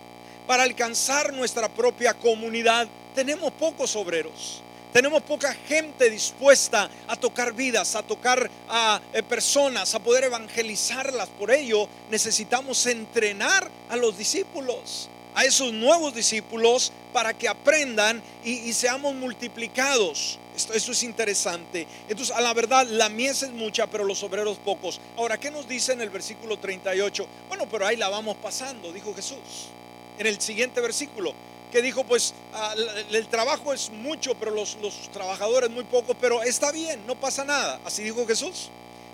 para 0.46 0.62
alcanzar 0.62 1.34
nuestra 1.34 1.68
propia 1.68 2.14
comunidad, 2.14 2.88
tenemos 3.14 3.52
pocos 3.52 3.94
obreros. 3.94 4.62
Tenemos 4.94 5.20
poca 5.24 5.54
gente 5.68 6.08
dispuesta 6.08 6.88
a 7.06 7.14
tocar 7.16 7.52
vidas, 7.52 7.94
a 7.94 8.02
tocar 8.02 8.50
a 8.70 8.98
eh, 9.12 9.22
personas, 9.22 9.94
a 9.94 9.98
poder 9.98 10.24
evangelizarlas. 10.24 11.28
Por 11.28 11.50
ello 11.50 11.86
necesitamos 12.10 12.86
entrenar 12.86 13.70
a 13.90 13.96
los 13.96 14.16
discípulos 14.16 15.10
a 15.34 15.44
esos 15.44 15.72
nuevos 15.72 16.14
discípulos 16.14 16.92
para 17.12 17.34
que 17.34 17.48
aprendan 17.48 18.22
y, 18.44 18.72
seamos 18.72 19.14
multiplicados. 19.14 20.38
Esto, 20.54 20.74
esto, 20.74 20.92
es 20.92 21.02
interesante. 21.02 21.86
Entonces, 22.08 22.34
a 22.34 22.40
la 22.40 22.52
verdad, 22.52 22.86
la 22.86 23.08
mies 23.08 23.42
es 23.42 23.50
mucha, 23.50 23.86
pero 23.86 24.04
los 24.04 24.22
obreros 24.22 24.58
pocos. 24.58 25.00
Ahora, 25.16 25.38
¿qué 25.38 25.50
nos 25.50 25.66
dice 25.66 25.92
en 25.92 26.02
el 26.02 26.10
versículo 26.10 26.58
38? 26.58 27.26
Bueno, 27.48 27.66
pero 27.70 27.86
ahí 27.86 27.96
la 27.96 28.08
vamos 28.08 28.36
pasando, 28.36 28.92
dijo 28.92 29.14
Jesús. 29.14 29.70
En 30.18 30.26
el 30.26 30.40
siguiente 30.40 30.80
versículo, 30.80 31.32
que 31.70 31.80
dijo, 31.80 32.04
pues 32.04 32.34
ah, 32.52 32.74
el 33.10 33.26
trabajo 33.28 33.72
es 33.72 33.90
mucho, 33.90 34.34
pero 34.34 34.50
los, 34.50 34.76
los 34.82 35.10
trabajadores 35.10 35.70
muy 35.70 35.84
pocos, 35.84 36.16
pero 36.20 36.42
está 36.42 36.70
bien, 36.70 37.06
no 37.06 37.14
pasa 37.14 37.44
nada. 37.44 37.80
Así 37.84 38.02
dijo 38.02 38.26
Jesús. 38.26 38.68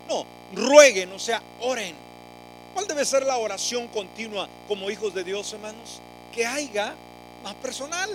No, 0.08 0.26
rueguen, 0.52 1.12
o 1.12 1.18
sea, 1.18 1.42
oren. 1.60 2.07
¿Cuál 2.78 2.86
debe 2.86 3.04
ser 3.04 3.24
la 3.24 3.38
oración 3.38 3.88
continua 3.88 4.48
como 4.68 4.88
hijos 4.88 5.12
de 5.12 5.24
Dios, 5.24 5.52
hermanos? 5.52 6.00
que 6.32 6.46
haya 6.46 6.94
más 7.42 7.56
personal, 7.56 8.08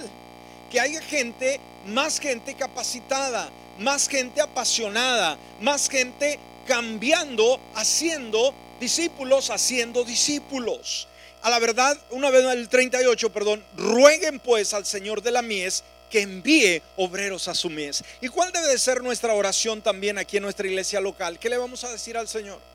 que 0.72 0.80
haya 0.80 1.02
gente, 1.02 1.60
más 1.88 2.18
gente 2.18 2.54
capacitada, 2.54 3.50
más 3.78 4.08
gente 4.08 4.40
apasionada, 4.40 5.38
más 5.60 5.90
gente 5.90 6.40
cambiando, 6.66 7.60
haciendo 7.76 8.54
discípulos, 8.80 9.50
haciendo 9.50 10.06
discípulos. 10.06 11.10
A 11.42 11.50
la 11.50 11.60
verdad, 11.60 12.00
una 12.12 12.30
vez 12.30 12.46
el 12.46 12.70
38, 12.70 13.34
perdón, 13.34 13.62
rueguen 13.76 14.40
pues 14.40 14.74
al 14.74 14.86
Señor 14.86 15.22
de 15.22 15.32
la 15.32 15.42
mies 15.42 15.84
que 16.10 16.22
envíe 16.22 16.82
obreros 16.96 17.50
a 17.50 17.54
su 17.54 17.70
mies. 17.70 18.02
¿Y 18.22 18.30
cuál 18.30 18.54
debe 18.54 18.70
de 18.70 18.80
ser 18.80 19.04
nuestra 19.04 19.34
oración 19.34 19.82
también 19.82 20.18
aquí 20.18 20.38
en 20.38 20.44
nuestra 20.44 20.66
iglesia 20.66 21.02
local? 21.02 21.38
¿Qué 21.38 21.50
le 21.50 21.58
vamos 21.58 21.84
a 21.84 21.92
decir 21.92 22.16
al 22.16 22.30
Señor? 22.30 22.73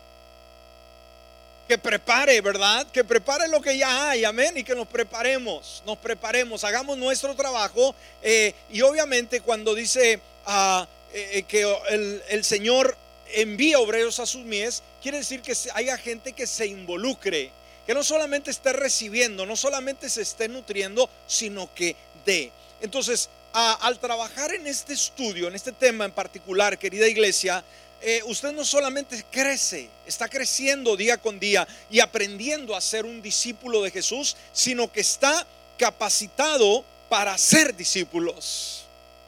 Que 1.69 1.77
prepare, 1.77 2.41
¿verdad? 2.41 2.87
Que 2.91 3.03
prepare 3.03 3.47
lo 3.47 3.61
que 3.61 3.77
ya 3.77 4.09
hay, 4.09 4.25
amén, 4.25 4.57
y 4.57 4.63
que 4.63 4.73
nos 4.73 4.87
preparemos, 4.87 5.83
nos 5.85 5.99
preparemos, 5.99 6.63
hagamos 6.63 6.97
nuestro 6.97 7.35
trabajo. 7.35 7.93
Eh, 8.23 8.55
y 8.71 8.81
obviamente 8.81 9.41
cuando 9.41 9.75
dice 9.75 10.19
ah, 10.47 10.87
eh, 11.13 11.29
eh, 11.33 11.43
que 11.43 11.61
el, 11.91 12.23
el, 12.29 12.43
Señor 12.43 12.97
envía 13.33 13.77
obreros 13.77 14.19
a 14.19 14.25
sus 14.25 14.43
mies, 14.45 14.81
quiere 14.99 15.19
decir 15.19 15.43
que 15.43 15.55
haya 15.75 15.95
gente 15.99 16.33
que 16.33 16.47
se 16.47 16.65
involucre, 16.65 17.51
que 17.85 17.93
no 17.93 18.03
solamente 18.03 18.49
esté 18.49 18.73
recibiendo, 18.73 19.45
no 19.45 19.55
solamente 19.55 20.09
se 20.09 20.23
esté 20.23 20.49
nutriendo, 20.49 21.07
sino 21.27 21.71
que 21.75 21.95
dé. 22.25 22.51
Entonces, 22.81 23.29
al 23.53 23.99
trabajar 23.99 24.55
en 24.55 24.65
este 24.65 24.93
estudio, 24.93 25.47
en 25.47 25.53
este 25.53 25.71
tema 25.71 26.05
en 26.05 26.13
particular, 26.13 26.79
querida 26.79 27.07
iglesia, 27.07 27.63
eh, 28.01 28.21
usted 28.25 28.51
no 28.53 28.63
solamente 28.63 29.25
crece, 29.29 29.89
está 30.05 30.29
creciendo 30.29 30.95
día 30.95 31.17
con 31.17 31.39
día 31.39 31.67
y 31.89 31.99
aprendiendo 31.99 32.75
a 32.75 32.81
ser 32.81 33.05
un 33.05 33.21
discípulo 33.21 33.81
de 33.81 33.91
Jesús, 33.91 34.37
sino 34.53 34.91
que 34.91 35.01
está 35.01 35.45
capacitado 35.77 36.83
para 37.09 37.37
ser 37.37 37.75
discípulos. 37.75 38.83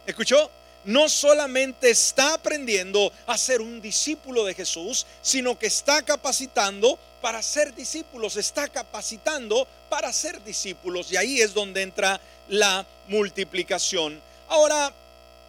¿Escuchó? 0.05 0.49
No 0.85 1.09
solamente 1.09 1.89
está 1.89 2.33
aprendiendo 2.33 3.11
a 3.27 3.37
ser 3.37 3.61
un 3.61 3.81
discípulo 3.81 4.45
de 4.45 4.55
Jesús, 4.55 5.05
sino 5.21 5.57
que 5.57 5.67
está 5.67 6.01
capacitando 6.01 6.97
para 7.21 7.41
ser 7.43 7.75
discípulos, 7.75 8.35
está 8.35 8.67
capacitando 8.67 9.67
para 9.89 10.11
ser 10.11 10.43
discípulos. 10.43 11.11
Y 11.11 11.17
ahí 11.17 11.41
es 11.41 11.53
donde 11.53 11.83
entra 11.83 12.19
la 12.47 12.85
multiplicación. 13.07 14.19
Ahora, 14.47 14.91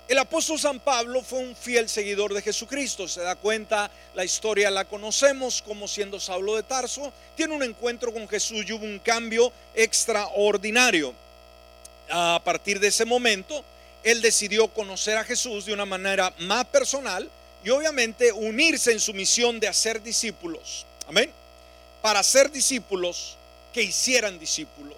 el 0.09 0.19
apóstol 0.19 0.59
San 0.59 0.81
Pablo 0.81 1.23
fue 1.23 1.39
un 1.39 1.57
fiel 1.57 1.89
seguidor 1.89 2.35
de 2.35 2.43
Jesucristo. 2.43 3.09
Se 3.09 3.21
da 3.21 3.37
cuenta, 3.37 3.91
la 4.15 4.25
historia 4.25 4.71
la 4.71 4.85
conocemos 4.85 5.63
como 5.63 5.89
siendo 5.89 6.21
Saulo 6.21 6.57
de 6.57 6.63
Tarso. 6.63 7.13
Tiene 7.37 7.55
un 7.55 7.63
encuentro 7.63 8.13
con 8.13 8.29
Jesús 8.29 8.65
y 8.67 8.73
hubo 8.73 8.85
un 8.85 8.99
cambio 8.99 9.53
extraordinario. 9.75 11.15
A 12.11 12.41
partir 12.45 12.79
de 12.81 12.89
ese 12.89 13.05
momento, 13.05 13.65
él 14.03 14.21
decidió 14.21 14.69
conocer 14.69 15.17
a 15.17 15.25
Jesús 15.25 15.67
de 15.67 15.73
una 15.73 15.87
manera 15.87 16.35
más 16.41 16.67
personal 16.67 17.31
y 17.65 17.71
obviamente 17.71 18.33
unirse 18.33 18.93
en 18.93 19.01
su 19.01 19.15
misión 19.15 19.61
de 19.61 19.69
hacer 19.69 20.03
discípulos. 20.03 20.85
Amén. 21.09 21.31
Para 22.03 22.23
ser 22.23 22.51
discípulos 22.51 23.37
que 23.73 23.83
hicieran 23.83 24.39
discípulos. 24.39 24.97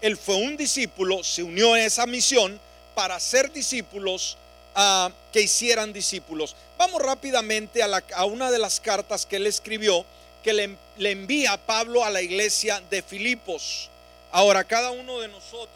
Él 0.00 0.16
fue 0.16 0.36
un 0.36 0.56
discípulo, 0.56 1.22
se 1.22 1.42
unió 1.42 1.74
a 1.74 1.84
esa 1.84 2.06
misión 2.06 2.58
para 2.94 3.18
ser 3.20 3.52
discípulos 3.52 4.36
ah, 4.74 5.10
que 5.32 5.42
hicieran 5.42 5.92
discípulos. 5.92 6.56
Vamos 6.78 7.02
rápidamente 7.02 7.82
a, 7.82 8.24
una 8.24 8.50
de 8.50 8.58
las 8.58 8.80
cartas 8.80 9.26
que 9.26 9.36
él 9.36 9.46
escribió, 9.46 10.04
que 10.42 10.52
le, 10.52 10.76
envía 11.10 11.56
Pablo 11.56 12.04
a 12.04 12.10
la 12.10 12.22
iglesia 12.22 12.82
de 12.90 13.02
Filipos. 13.02 13.88
Ahora, 14.30 14.64
cada 14.64 14.90
uno 14.90 15.20
de 15.20 15.28
nosotros 15.28 15.68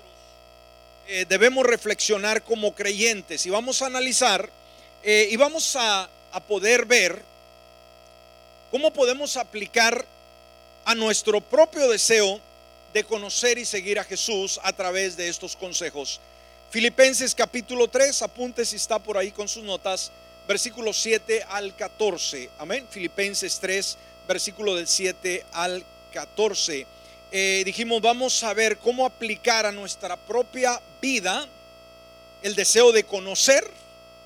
eh, 1.06 1.24
debemos 1.28 1.64
reflexionar 1.64 2.42
como 2.42 2.74
creyentes 2.74 3.46
y 3.46 3.50
vamos 3.50 3.82
a 3.82 3.86
analizar 3.86 4.50
eh, 5.02 5.28
y 5.30 5.36
vamos 5.36 5.76
a 5.76 6.08
poder 6.48 6.84
ver 6.84 7.22
cómo 8.70 8.90
podemos 8.92 9.36
aplicar 9.36 10.04
a 10.84 10.94
nuestro 10.94 11.40
propio 11.40 11.88
deseo 11.88 12.40
de 12.92 13.04
conocer 13.04 13.58
y 13.58 13.64
seguir 13.64 13.98
a 13.98 14.04
Jesús 14.04 14.58
a 14.62 14.72
través 14.72 15.16
de 15.16 15.28
estos 15.28 15.56
consejos. 15.56 16.20
Filipenses 16.70 17.34
capítulo 17.34 17.86
3, 17.86 18.22
apunte 18.22 18.64
si 18.64 18.76
está 18.76 18.98
por 18.98 19.16
ahí 19.16 19.30
con 19.30 19.46
sus 19.46 19.62
notas, 19.62 20.10
versículo 20.48 20.92
7 20.92 21.44
al 21.48 21.76
14. 21.76 22.50
Amén. 22.58 22.86
Filipenses 22.90 23.58
3, 23.60 23.96
versículo 24.26 24.74
del 24.74 24.88
7 24.88 25.46
al 25.52 25.84
14. 26.12 26.86
Eh, 27.30 27.62
dijimos, 27.64 28.02
vamos 28.02 28.42
a 28.42 28.52
ver 28.52 28.78
cómo 28.78 29.06
aplicar 29.06 29.64
a 29.64 29.72
nuestra 29.72 30.16
propia 30.16 30.80
vida 31.00 31.46
el 32.42 32.56
deseo 32.56 32.90
de 32.90 33.04
conocer, 33.04 33.70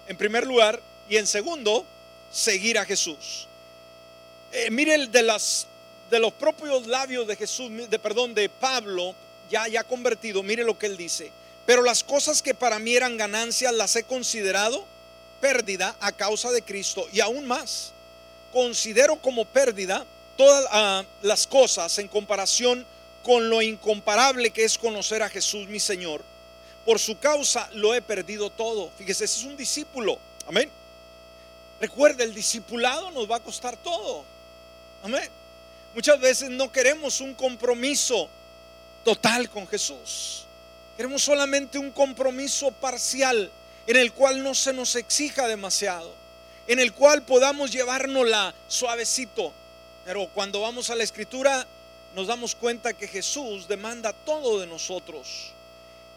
en 0.08 0.16
primer 0.16 0.46
lugar, 0.46 0.80
y 1.10 1.18
en 1.18 1.26
segundo, 1.26 1.84
seguir 2.32 2.78
a 2.78 2.86
Jesús. 2.86 3.48
Eh, 4.52 4.70
mire 4.70 4.94
el 4.94 5.12
de 5.12 5.22
las 5.22 5.66
de 6.10 6.18
los 6.18 6.32
propios 6.32 6.86
labios 6.86 7.26
de 7.26 7.36
Jesús, 7.36 7.70
de 7.88 7.98
perdón, 7.98 8.34
de 8.34 8.48
Pablo, 8.48 9.14
ya 9.48 9.68
ya 9.68 9.84
convertido, 9.84 10.42
mire 10.42 10.64
lo 10.64 10.76
que 10.76 10.86
él 10.86 10.96
dice. 10.96 11.30
Pero 11.70 11.84
las 11.84 12.02
cosas 12.02 12.42
que 12.42 12.52
para 12.52 12.80
mí 12.80 12.96
eran 12.96 13.16
ganancias 13.16 13.72
las 13.72 13.94
he 13.94 14.02
considerado 14.02 14.84
pérdida 15.40 15.94
a 16.00 16.10
causa 16.10 16.50
de 16.50 16.62
Cristo. 16.62 17.06
Y 17.12 17.20
aún 17.20 17.46
más, 17.46 17.92
considero 18.52 19.22
como 19.22 19.44
pérdida 19.44 20.04
todas 20.36 20.66
ah, 20.72 21.04
las 21.22 21.46
cosas 21.46 21.96
en 22.00 22.08
comparación 22.08 22.84
con 23.22 23.48
lo 23.48 23.62
incomparable 23.62 24.50
que 24.50 24.64
es 24.64 24.76
conocer 24.78 25.22
a 25.22 25.28
Jesús 25.28 25.68
mi 25.68 25.78
Señor. 25.78 26.24
Por 26.84 26.98
su 26.98 27.16
causa 27.20 27.70
lo 27.74 27.94
he 27.94 28.02
perdido 28.02 28.50
todo. 28.50 28.90
Fíjese, 28.98 29.26
ese 29.26 29.38
es 29.38 29.44
un 29.44 29.56
discípulo. 29.56 30.18
Amén. 30.48 30.68
Recuerde, 31.80 32.24
el 32.24 32.34
discipulado 32.34 33.12
nos 33.12 33.30
va 33.30 33.36
a 33.36 33.44
costar 33.44 33.76
todo. 33.76 34.24
Amén. 35.04 35.30
Muchas 35.94 36.18
veces 36.18 36.50
no 36.50 36.72
queremos 36.72 37.20
un 37.20 37.32
compromiso 37.32 38.28
total 39.04 39.48
con 39.48 39.68
Jesús. 39.68 40.48
Queremos 41.00 41.22
solamente 41.22 41.78
un 41.78 41.92
compromiso 41.92 42.70
parcial 42.72 43.50
en 43.86 43.96
el 43.96 44.12
cual 44.12 44.42
no 44.42 44.54
se 44.54 44.74
nos 44.74 44.96
exija 44.96 45.48
demasiado, 45.48 46.12
en 46.66 46.78
el 46.78 46.92
cual 46.92 47.22
podamos 47.22 47.72
llevárnosla 47.72 48.54
suavecito. 48.68 49.50
Pero 50.04 50.28
cuando 50.34 50.60
vamos 50.60 50.90
a 50.90 50.94
la 50.94 51.02
escritura 51.02 51.66
nos 52.14 52.26
damos 52.26 52.54
cuenta 52.54 52.92
que 52.92 53.08
Jesús 53.08 53.66
demanda 53.66 54.12
todo 54.12 54.60
de 54.60 54.66
nosotros. 54.66 55.52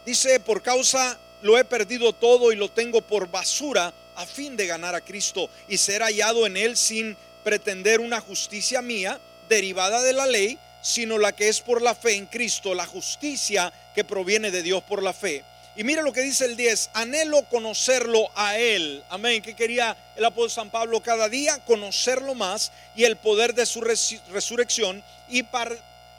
Dice, 0.04 0.38
por 0.38 0.60
causa 0.60 1.18
lo 1.40 1.56
he 1.56 1.64
perdido 1.64 2.12
todo 2.12 2.52
y 2.52 2.56
lo 2.56 2.68
tengo 2.68 3.00
por 3.00 3.30
basura 3.30 3.90
a 4.16 4.26
fin 4.26 4.54
de 4.54 4.66
ganar 4.66 4.94
a 4.94 5.00
Cristo 5.00 5.48
y 5.66 5.78
ser 5.78 6.02
hallado 6.02 6.44
en 6.44 6.58
él 6.58 6.76
sin 6.76 7.16
pretender 7.42 8.00
una 8.00 8.20
justicia 8.20 8.82
mía 8.82 9.18
derivada 9.48 10.02
de 10.02 10.12
la 10.12 10.26
ley, 10.26 10.58
sino 10.84 11.16
la 11.16 11.32
que 11.32 11.48
es 11.48 11.62
por 11.62 11.80
la 11.80 11.94
fe 11.94 12.14
en 12.14 12.26
Cristo, 12.26 12.74
la 12.74 12.84
justicia 12.84 13.72
que 13.94 14.04
proviene 14.04 14.50
de 14.50 14.62
Dios 14.62 14.82
por 14.82 15.02
la 15.02 15.14
fe. 15.14 15.42
Y 15.76 15.82
mira 15.82 16.02
lo 16.02 16.12
que 16.12 16.20
dice 16.20 16.44
el 16.44 16.58
10, 16.58 16.90
anhelo 16.92 17.42
conocerlo 17.44 18.30
a 18.34 18.58
Él. 18.58 19.02
Amén. 19.08 19.40
Que 19.40 19.54
quería 19.54 19.96
el 20.14 20.24
apóstol 20.26 20.50
San 20.50 20.70
Pablo 20.70 21.00
cada 21.00 21.30
día 21.30 21.58
conocerlo 21.60 22.34
más 22.34 22.70
y 22.94 23.04
el 23.04 23.16
poder 23.16 23.54
de 23.54 23.64
su 23.64 23.80
resurrección 23.80 25.02
y 25.30 25.42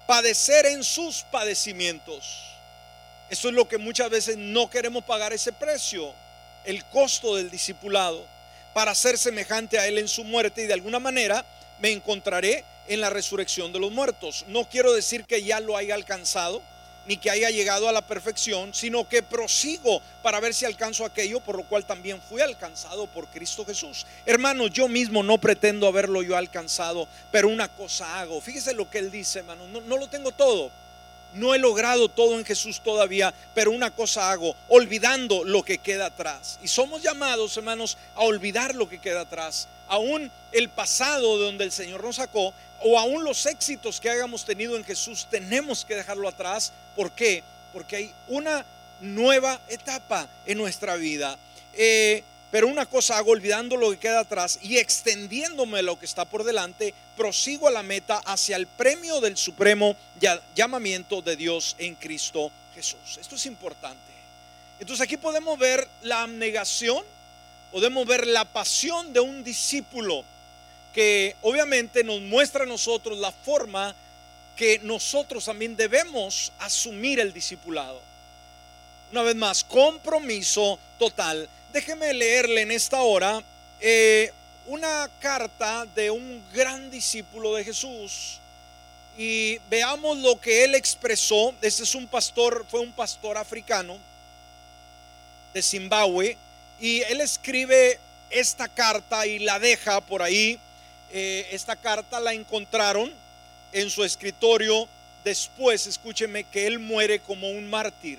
padecer 0.08 0.66
en 0.66 0.84
sus 0.84 1.22
padecimientos. 1.30 2.46
Eso 3.30 3.50
es 3.50 3.54
lo 3.54 3.68
que 3.68 3.78
muchas 3.78 4.10
veces 4.10 4.36
no 4.36 4.68
queremos 4.68 5.04
pagar 5.04 5.32
ese 5.32 5.54
precio, 5.54 6.12
el 6.64 6.84
costo 6.86 7.36
del 7.36 7.52
discipulado, 7.52 8.26
para 8.74 8.96
ser 8.96 9.20
semejante 9.20 9.78
a 9.78 9.86
Él 9.86 10.00
en 10.00 10.08
su 10.08 10.24
muerte 10.24 10.64
y 10.64 10.66
de 10.66 10.74
alguna 10.74 11.00
manera 11.00 11.46
me 11.80 11.92
encontraré 11.92 12.66
en 12.88 13.02
la 13.02 13.10
resurrección 13.10 13.74
de 13.74 13.80
los 13.80 13.92
muertos. 13.92 14.46
No 14.48 14.68
quiero 14.70 14.94
decir 14.94 15.26
que 15.26 15.44
ya 15.44 15.60
lo 15.60 15.78
haya 15.78 15.96
alcanzado, 15.96 16.62
ni 17.08 17.18
que 17.18 17.30
haya 17.30 17.50
llegado 17.50 17.88
a 17.88 17.92
la 17.92 18.08
perfección, 18.08 18.74
sino 18.74 19.08
que 19.08 19.22
prosigo 19.22 20.02
para 20.24 20.40
ver 20.40 20.54
si 20.54 20.66
alcanzo 20.66 21.06
aquello 21.06 21.40
por 21.40 21.58
lo 21.58 21.64
cual 21.64 21.86
también 21.86 22.22
fui 22.22 22.42
alcanzado 22.42 23.08
por 23.08 23.28
Cristo 23.28 23.66
Jesús. 23.66 24.06
Hermanos, 24.26 24.72
yo 24.72 24.88
mismo 24.88 25.24
no 25.24 25.38
pretendo 25.38 25.88
haberlo 25.88 26.24
yo 26.24 26.36
alcanzado, 26.36 27.08
pero 27.32 27.50
una 27.50 27.68
cosa 27.68 28.20
hago. 28.20 28.42
Fíjese 28.42 28.74
lo 28.74 28.90
que 28.90 29.00
él 29.00 29.12
dice, 29.12 29.40
hermano, 29.40 29.68
no, 29.68 29.82
no 29.82 29.98
lo 29.98 30.08
tengo 30.08 30.32
todo. 30.32 30.72
No 31.34 31.54
he 31.54 31.60
logrado 31.60 32.08
todo 32.08 32.38
en 32.40 32.46
Jesús 32.46 32.82
todavía, 32.82 33.34
pero 33.54 33.72
una 33.72 33.92
cosa 33.92 34.32
hago, 34.32 34.56
olvidando 34.70 35.44
lo 35.44 35.64
que 35.64 35.80
queda 35.80 36.08
atrás. 36.08 36.60
Y 36.64 36.68
somos 36.68 37.02
llamados, 37.02 37.58
hermanos, 37.58 37.98
a 38.16 38.22
olvidar 38.22 38.76
lo 38.76 38.88
que 38.88 39.00
queda 39.00 39.22
atrás. 39.22 39.68
Aún 39.88 40.32
el 40.52 40.70
pasado 40.70 41.38
de 41.38 41.46
donde 41.46 41.66
el 41.66 41.72
Señor 41.72 42.04
nos 42.04 42.16
sacó, 42.16 42.54
o 42.82 43.00
aún 43.00 43.24
los 43.24 43.46
éxitos 43.46 44.00
que 44.00 44.10
hayamos 44.10 44.46
tenido 44.46 44.76
en 44.78 44.84
Jesús, 44.84 45.28
tenemos 45.30 45.84
que 45.84 45.96
dejarlo 45.96 46.28
atrás. 46.28 46.72
¿Por 46.96 47.12
qué? 47.12 47.44
Porque 47.74 47.96
hay 47.96 48.14
una 48.28 48.66
nueva 49.02 49.60
etapa 49.68 50.28
en 50.46 50.58
nuestra 50.58 50.96
vida. 50.96 51.38
Eh, 51.74 52.24
pero 52.56 52.70
una 52.70 52.86
cosa 52.86 53.18
hago 53.18 53.32
olvidando 53.32 53.76
lo 53.76 53.92
que 53.92 53.98
queda 53.98 54.22
atrás 54.22 54.60
y 54.62 54.78
extendiéndome 54.78 55.82
lo 55.82 56.00
que 56.00 56.06
está 56.06 56.24
por 56.24 56.46
delante, 56.46 56.94
prosigo 57.18 57.68
a 57.68 57.72
la 57.72 57.84
meta 57.84 58.22
hacia 58.24 58.56
el 58.56 58.66
premio 58.66 59.20
del 59.20 59.36
supremo 59.36 59.98
llamamiento 60.56 61.22
de 61.22 61.36
Dios 61.36 61.76
en 61.80 61.96
Cristo 61.96 62.50
Jesús. 62.74 63.18
Esto 63.20 63.36
es 63.36 63.46
importante. 63.46 64.00
Entonces 64.80 65.04
aquí 65.04 65.18
podemos 65.18 65.60
ver 65.60 65.86
la 66.02 66.22
abnegación, 66.22 67.04
podemos 67.74 68.08
ver 68.08 68.26
la 68.26 68.46
pasión 68.46 69.12
de 69.12 69.20
un 69.20 69.44
discípulo 69.44 70.24
que 70.94 71.36
obviamente 71.42 72.06
nos 72.06 72.22
muestra 72.22 72.64
a 72.64 72.68
nosotros 72.68 73.18
la 73.18 73.34
forma 73.34 73.94
que 74.56 74.80
nosotros 74.80 75.44
también 75.44 75.76
debemos 75.76 76.54
asumir 76.60 77.20
el 77.20 77.34
discipulado. 77.34 78.00
Una 79.12 79.24
vez 79.24 79.36
más, 79.36 79.66
compromiso 79.66 80.80
total. 80.98 81.50
Déjeme 81.76 82.14
leerle 82.14 82.62
en 82.62 82.72
esta 82.72 83.02
hora 83.02 83.44
eh, 83.82 84.32
una 84.66 85.10
carta 85.20 85.86
de 85.94 86.10
un 86.10 86.42
gran 86.54 86.90
discípulo 86.90 87.54
de 87.54 87.66
Jesús 87.66 88.40
y 89.18 89.58
veamos 89.70 90.20
lo 90.20 90.40
que 90.40 90.64
él 90.64 90.74
expresó. 90.74 91.54
Este 91.62 91.84
es 91.84 91.94
un 91.94 92.08
pastor, 92.08 92.66
fue 92.70 92.80
un 92.80 92.94
pastor 92.94 93.38
africano 93.38 93.98
de 95.54 95.62
Zimbabue 95.62 96.38
y 96.80 97.02
él 97.02 97.20
escribe 97.20 98.00
esta 98.30 98.70
carta 98.70 99.28
y 99.28 99.40
la 99.40 99.60
deja 99.60 100.00
por 100.00 100.22
ahí. 100.22 100.58
Eh, 101.12 101.50
esta 101.52 101.76
carta 101.76 102.22
la 102.22 102.32
encontraron 102.32 103.12
en 103.74 103.90
su 103.90 104.06
escritorio 104.06 104.88
después, 105.26 105.88
escúcheme, 105.88 106.46
que 106.46 106.68
él 106.68 106.80
muere 106.80 107.20
como 107.20 107.50
un 107.50 107.70
mártir. 107.70 108.18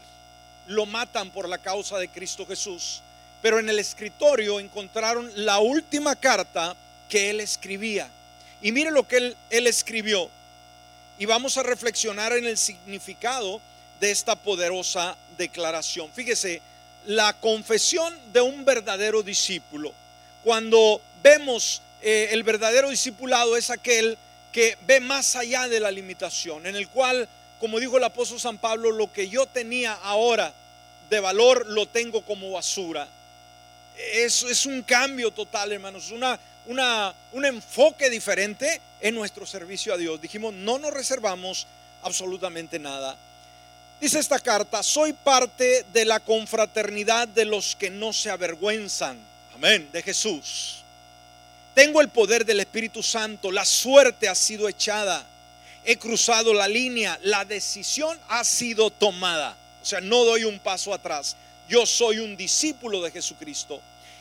Lo 0.66 0.84
matan 0.84 1.30
por 1.30 1.48
la 1.48 1.56
causa 1.56 1.96
de 1.96 2.08
Cristo 2.08 2.44
Jesús. 2.44 3.00
Pero 3.46 3.60
en 3.60 3.68
el 3.68 3.78
escritorio 3.78 4.58
encontraron 4.58 5.30
la 5.36 5.60
última 5.60 6.16
carta 6.16 6.74
que 7.08 7.30
él 7.30 7.38
escribía. 7.38 8.10
Y 8.60 8.72
mire 8.72 8.90
lo 8.90 9.06
que 9.06 9.18
él, 9.50 9.66
escribió. 9.68 10.28
Y 11.16 11.26
vamos 11.26 11.56
a 11.56 11.62
reflexionar 11.62 12.32
en 12.32 12.44
el 12.44 12.58
significado 12.58 13.60
de 14.00 14.10
esta 14.10 14.34
poderosa 14.34 15.16
declaración. 15.38 16.10
Fíjese, 16.12 16.60
la 17.04 17.34
confesión 17.34 18.18
de 18.32 18.40
un 18.40 18.64
verdadero 18.64 19.22
discípulo. 19.22 19.92
Cuando 20.42 21.00
vemos 21.22 21.82
eh, 22.02 22.30
el 22.32 22.42
verdadero 22.42 22.90
discipulado 22.90 23.56
es 23.56 23.70
aquel 23.70 24.18
que 24.50 24.76
ve 24.88 24.98
más 24.98 25.36
allá 25.36 25.68
de 25.68 25.78
la 25.78 25.92
limitación, 25.92 26.66
en 26.66 26.74
el 26.74 26.88
cual, 26.88 27.28
como 27.60 27.78
dijo 27.78 27.96
el 27.96 28.02
apóstol 28.02 28.40
San 28.40 28.58
Pablo, 28.58 28.90
lo 28.90 29.12
que 29.12 29.28
yo 29.28 29.46
tenía 29.46 29.92
ahora 29.92 30.52
de 31.08 31.20
valor 31.20 31.64
lo 31.68 31.86
tengo 31.86 32.22
como 32.22 32.50
basura. 32.50 33.08
Eso 33.96 34.48
es 34.48 34.66
un 34.66 34.82
cambio 34.82 35.30
total, 35.30 35.72
hermanos, 35.72 36.10
una, 36.10 36.38
un 37.32 37.44
enfoque 37.44 38.10
diferente 38.10 38.80
en 39.00 39.14
nuestro 39.14 39.46
servicio 39.46 39.94
a 39.94 39.96
Dios. 39.96 40.20
Dijimos, 40.20 40.52
no 40.52 40.78
nos 40.78 40.92
reservamos 40.92 41.66
absolutamente 42.02 42.78
nada. 42.78 43.16
Dice 44.00 44.18
esta 44.18 44.38
carta, 44.38 44.82
soy 44.82 45.14
parte 45.14 45.86
de 45.92 46.04
la 46.04 46.20
confraternidad 46.20 47.26
de 47.28 47.46
los 47.46 47.74
que 47.74 47.88
no 47.88 48.12
se 48.12 48.30
avergüenzan. 48.30 49.18
Amén, 49.54 49.88
de 49.90 50.02
Jesús. 50.02 50.82
Tengo 51.74 52.02
el 52.02 52.08
poder 52.08 52.44
del 52.44 52.60
Espíritu 52.60 53.02
Santo, 53.02 53.50
la 53.50 53.64
suerte 53.64 54.28
ha 54.28 54.34
sido 54.34 54.68
echada, 54.68 55.26
he 55.84 55.98
cruzado 55.98 56.52
la 56.52 56.68
línea, 56.68 57.18
la 57.22 57.44
decisión 57.44 58.18
ha 58.28 58.44
sido 58.44 58.90
tomada. 58.90 59.56
O 59.82 59.84
sea, 59.84 60.00
no 60.00 60.24
doy 60.24 60.44
un 60.44 60.58
paso 60.58 60.92
atrás. 60.92 61.36
Yo 61.68 61.86
soy 61.86 62.18
un 62.18 62.36
discípulo 62.36 63.02
de 63.02 63.10
Jesucristo. 63.10 63.80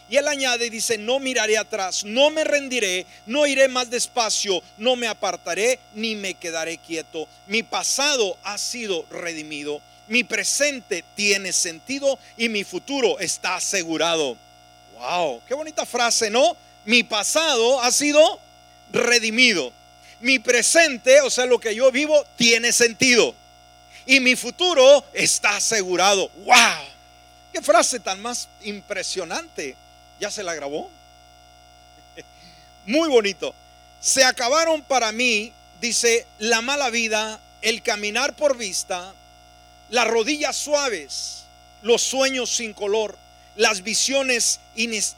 Y 0.09 0.17
él 0.17 0.27
añade 0.27 0.67
y 0.67 0.69
dice, 0.69 0.99
no 0.99 1.19
miraré 1.19 1.57
atrás, 1.57 2.03
no 2.03 2.29
me 2.29 2.43
rendiré, 2.43 3.07
no 3.25 3.47
iré 3.47 3.67
más 3.67 3.89
despacio, 3.89 4.61
no 4.77 4.95
me 4.95 5.07
apartaré 5.07 5.79
ni 5.95 6.15
me 6.15 6.35
quedaré 6.35 6.77
quieto. 6.77 7.27
Mi 7.47 7.63
pasado 7.63 8.37
ha 8.43 8.59
sido 8.59 9.05
redimido, 9.09 9.81
mi 10.07 10.23
presente 10.23 11.03
tiene 11.15 11.51
sentido 11.51 12.19
y 12.37 12.49
mi 12.49 12.63
futuro 12.63 13.17
está 13.19 13.55
asegurado. 13.55 14.37
Wow, 14.93 15.41
qué 15.47 15.55
bonita 15.55 15.85
frase, 15.87 16.29
¿no? 16.29 16.55
Mi 16.85 17.01
pasado 17.01 17.81
ha 17.81 17.91
sido 17.91 18.39
redimido. 18.91 19.73
Mi 20.21 20.37
presente, 20.37 21.21
o 21.21 21.31
sea, 21.31 21.47
lo 21.47 21.59
que 21.59 21.73
yo 21.73 21.91
vivo, 21.91 22.23
tiene 22.35 22.71
sentido. 22.71 23.33
Y 24.05 24.19
mi 24.19 24.35
futuro 24.35 25.03
está 25.13 25.57
asegurado. 25.57 26.29
¡Wow! 26.45 26.94
¡Qué 27.55 27.61
frase 27.61 28.01
tan 28.01 28.21
más 28.21 28.49
impresionante! 28.63 29.77
¿Ya 30.19 30.29
se 30.29 30.43
la 30.43 30.53
grabó? 30.55 30.91
Muy 32.85 33.07
bonito. 33.07 33.55
Se 34.01 34.25
acabaron 34.25 34.81
para 34.81 35.13
mí, 35.13 35.53
dice, 35.79 36.27
la 36.37 36.61
mala 36.61 36.89
vida, 36.89 37.39
el 37.61 37.81
caminar 37.81 38.35
por 38.35 38.57
vista, 38.57 39.13
las 39.89 40.05
rodillas 40.05 40.57
suaves, 40.57 41.43
los 41.81 42.01
sueños 42.01 42.53
sin 42.53 42.73
color, 42.73 43.17
las 43.55 43.83
visiones 43.83 44.59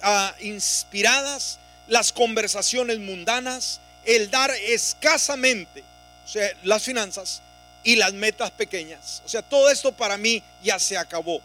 ah, 0.04 0.36
inspiradas, 0.40 1.58
las 1.88 2.14
conversaciones 2.14 3.00
mundanas, 3.00 3.80
el 4.06 4.30
dar 4.30 4.52
escasamente, 4.52 5.84
o 6.24 6.28
sea, 6.28 6.48
las 6.62 6.84
finanzas 6.84 7.42
y 7.84 7.96
las 7.96 8.14
metas 8.14 8.52
pequeñas. 8.52 9.24
O 9.26 9.28
sea, 9.28 9.42
todo 9.42 9.72
esto 9.72 9.92
para 9.92 10.18
mí 10.18 10.44
ya 10.62 10.78
se 10.78 11.00
acabó. 11.00 11.42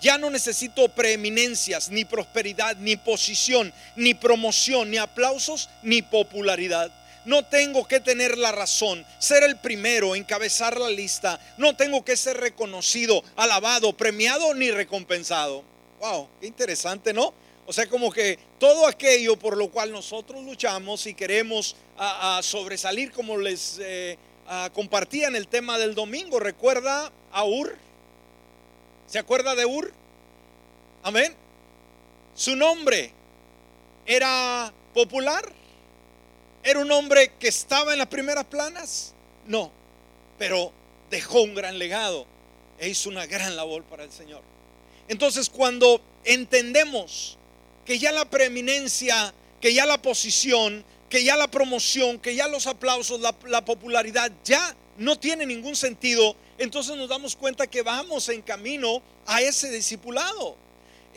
Ya 0.00 0.18
no 0.18 0.30
necesito 0.30 0.88
preeminencias, 0.88 1.88
ni 1.88 2.04
prosperidad, 2.04 2.76
ni 2.76 2.96
posición, 2.96 3.72
ni 3.96 4.14
promoción, 4.14 4.90
ni 4.90 4.98
aplausos, 4.98 5.70
ni 5.82 6.02
popularidad. 6.02 6.92
No 7.24 7.44
tengo 7.44 7.88
que 7.88 7.98
tener 7.98 8.38
la 8.38 8.52
razón, 8.52 9.04
ser 9.18 9.42
el 9.42 9.56
primero, 9.56 10.14
encabezar 10.14 10.78
la 10.78 10.90
lista. 10.90 11.40
No 11.58 11.74
tengo 11.74 12.04
que 12.04 12.16
ser 12.16 12.36
reconocido, 12.36 13.24
alabado, 13.34 13.96
premiado, 13.96 14.54
ni 14.54 14.70
recompensado. 14.70 15.64
Wow, 15.98 16.28
qué 16.40 16.46
interesante, 16.46 17.12
¿no? 17.12 17.34
O 17.66 17.72
sea, 17.72 17.88
como 17.88 18.12
que 18.12 18.38
todo 18.60 18.86
aquello 18.86 19.36
por 19.36 19.56
lo 19.56 19.70
cual 19.70 19.90
nosotros 19.90 20.44
luchamos 20.44 21.04
y 21.06 21.14
queremos 21.14 21.74
sobresalir, 22.42 23.10
como 23.10 23.36
les 23.38 23.78
eh, 23.80 24.16
compartía 24.72 25.26
en 25.26 25.34
el 25.34 25.48
tema 25.48 25.78
del 25.78 25.96
domingo, 25.96 26.38
recuerda 26.38 27.10
a 27.32 27.44
Ur 27.44 27.76
¿Se 29.06 29.18
acuerda 29.18 29.54
de 29.54 29.64
Ur? 29.64 29.92
Amén. 31.02 31.34
Su 32.34 32.56
nombre 32.56 33.12
era 34.04 34.72
popular. 34.92 35.52
¿Era 36.62 36.80
un 36.80 36.90
hombre 36.90 37.32
que 37.38 37.46
estaba 37.46 37.92
en 37.92 37.98
las 37.98 38.08
primeras 38.08 38.44
planas? 38.46 39.14
No, 39.46 39.70
pero 40.38 40.72
dejó 41.10 41.42
un 41.42 41.54
gran 41.54 41.78
legado 41.78 42.26
e 42.78 42.88
hizo 42.88 43.08
una 43.08 43.26
gran 43.26 43.54
labor 43.54 43.84
para 43.84 44.02
el 44.02 44.10
Señor. 44.10 44.42
Entonces 45.06 45.48
cuando 45.48 46.00
entendemos 46.24 47.38
que 47.84 48.00
ya 48.00 48.10
la 48.10 48.28
preeminencia, 48.28 49.32
que 49.60 49.72
ya 49.72 49.86
la 49.86 50.02
posición, 50.02 50.84
que 51.08 51.22
ya 51.22 51.36
la 51.36 51.46
promoción, 51.46 52.18
que 52.18 52.34
ya 52.34 52.48
los 52.48 52.66
aplausos, 52.66 53.20
la, 53.20 53.36
la 53.44 53.64
popularidad 53.64 54.32
ya 54.44 54.74
no 54.98 55.16
tiene 55.16 55.46
ningún 55.46 55.76
sentido, 55.76 56.34
entonces 56.58 56.96
nos 56.96 57.08
damos 57.08 57.36
cuenta 57.36 57.66
que 57.66 57.82
vamos 57.82 58.28
en 58.28 58.42
camino 58.42 59.02
a 59.26 59.42
ese 59.42 59.70
discipulado. 59.70 60.56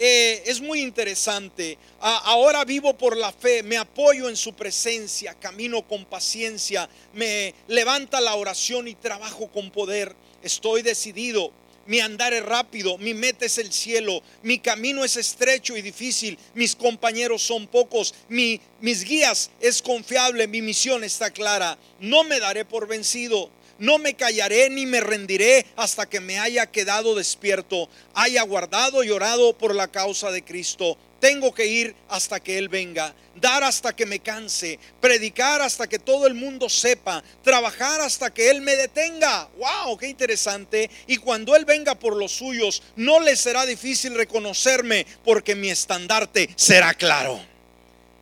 Eh, 0.02 0.44
es 0.46 0.62
muy 0.62 0.82
interesante. 0.82 1.78
ahora 2.00 2.64
vivo 2.64 2.98
por 2.98 3.18
la 3.18 3.34
fe, 3.34 3.64
me 3.64 3.76
apoyo 3.76 4.30
en 4.30 4.38
su 4.38 4.54
presencia, 4.54 5.34
camino 5.34 5.86
con 5.86 6.06
paciencia, 6.06 6.90
me 7.14 7.54
levanta 7.68 8.22
la 8.22 8.36
oración 8.36 8.88
y 8.88 8.96
trabajo 8.96 9.50
con 9.50 9.72
poder. 9.72 10.16
Estoy 10.42 10.82
decidido. 10.84 11.52
Mi 11.86 12.00
andar 12.02 12.34
es 12.34 12.46
rápido, 12.46 13.00
mi 13.00 13.16
meta 13.16 13.46
es 13.48 13.58
el 13.58 13.74
cielo, 13.74 14.22
mi 14.44 14.60
camino 14.60 15.04
es 15.04 15.18
estrecho 15.18 15.76
y 15.76 15.82
difícil, 15.82 16.38
mis 16.54 16.76
compañeros 16.76 17.42
son 17.42 17.66
pocos, 17.66 18.14
mi, 18.28 18.62
mis 18.80 19.04
guías 19.04 19.50
es 19.60 19.82
confiable, 19.82 20.48
mi 20.48 20.62
misión 20.62 21.04
está 21.04 21.32
clara. 21.32 21.80
No 22.00 22.24
me 22.24 22.40
daré 22.40 22.64
por 22.64 22.88
vencido 22.88 23.50
no 23.80 23.98
me 23.98 24.14
callaré 24.14 24.70
ni 24.70 24.86
me 24.86 25.02
rendiré 25.02 25.66
hasta 25.76 26.08
que 26.08 26.20
me 26.20 26.40
haya 26.40 26.68
quedado 26.68 27.16
despierto, 27.16 27.90
haya 28.14 28.44
guardado 28.44 29.04
y 29.04 29.10
orado 29.10 29.58
por 29.58 29.76
la 29.76 29.88
causa 29.88 30.32
de 30.32 30.44
Cristo. 30.44 30.98
Tengo 31.20 31.54
que 31.54 31.68
ir 31.68 31.96
hasta 32.08 32.40
que 32.40 32.58
Él 32.58 32.70
venga, 32.70 33.14
dar 33.36 33.64
hasta 33.64 33.94
que 33.94 34.06
me 34.06 34.20
canse, 34.20 34.80
predicar 35.02 35.62
hasta 35.62 35.88
que 35.88 36.00
todo 36.00 36.28
el 36.28 36.34
mundo 36.34 36.70
sepa, 36.70 37.24
trabajar 37.44 38.00
hasta 38.00 38.34
que 38.34 38.50
Él 38.50 38.62
me 38.62 38.76
detenga. 38.78 39.50
¡Wow! 39.58 39.98
¡Qué 39.98 40.08
interesante! 40.08 40.90
Y 41.08 41.18
cuando 41.18 41.56
Él 41.58 41.66
venga 41.66 41.96
por 41.96 42.16
los 42.16 42.32
suyos, 42.32 42.82
no 42.96 43.20
le 43.20 43.36
será 43.36 43.66
difícil 43.66 44.16
reconocerme 44.16 45.06
porque 45.26 45.56
mi 45.56 45.70
estandarte 45.70 46.50
será 46.56 46.94
claro. 46.94 47.42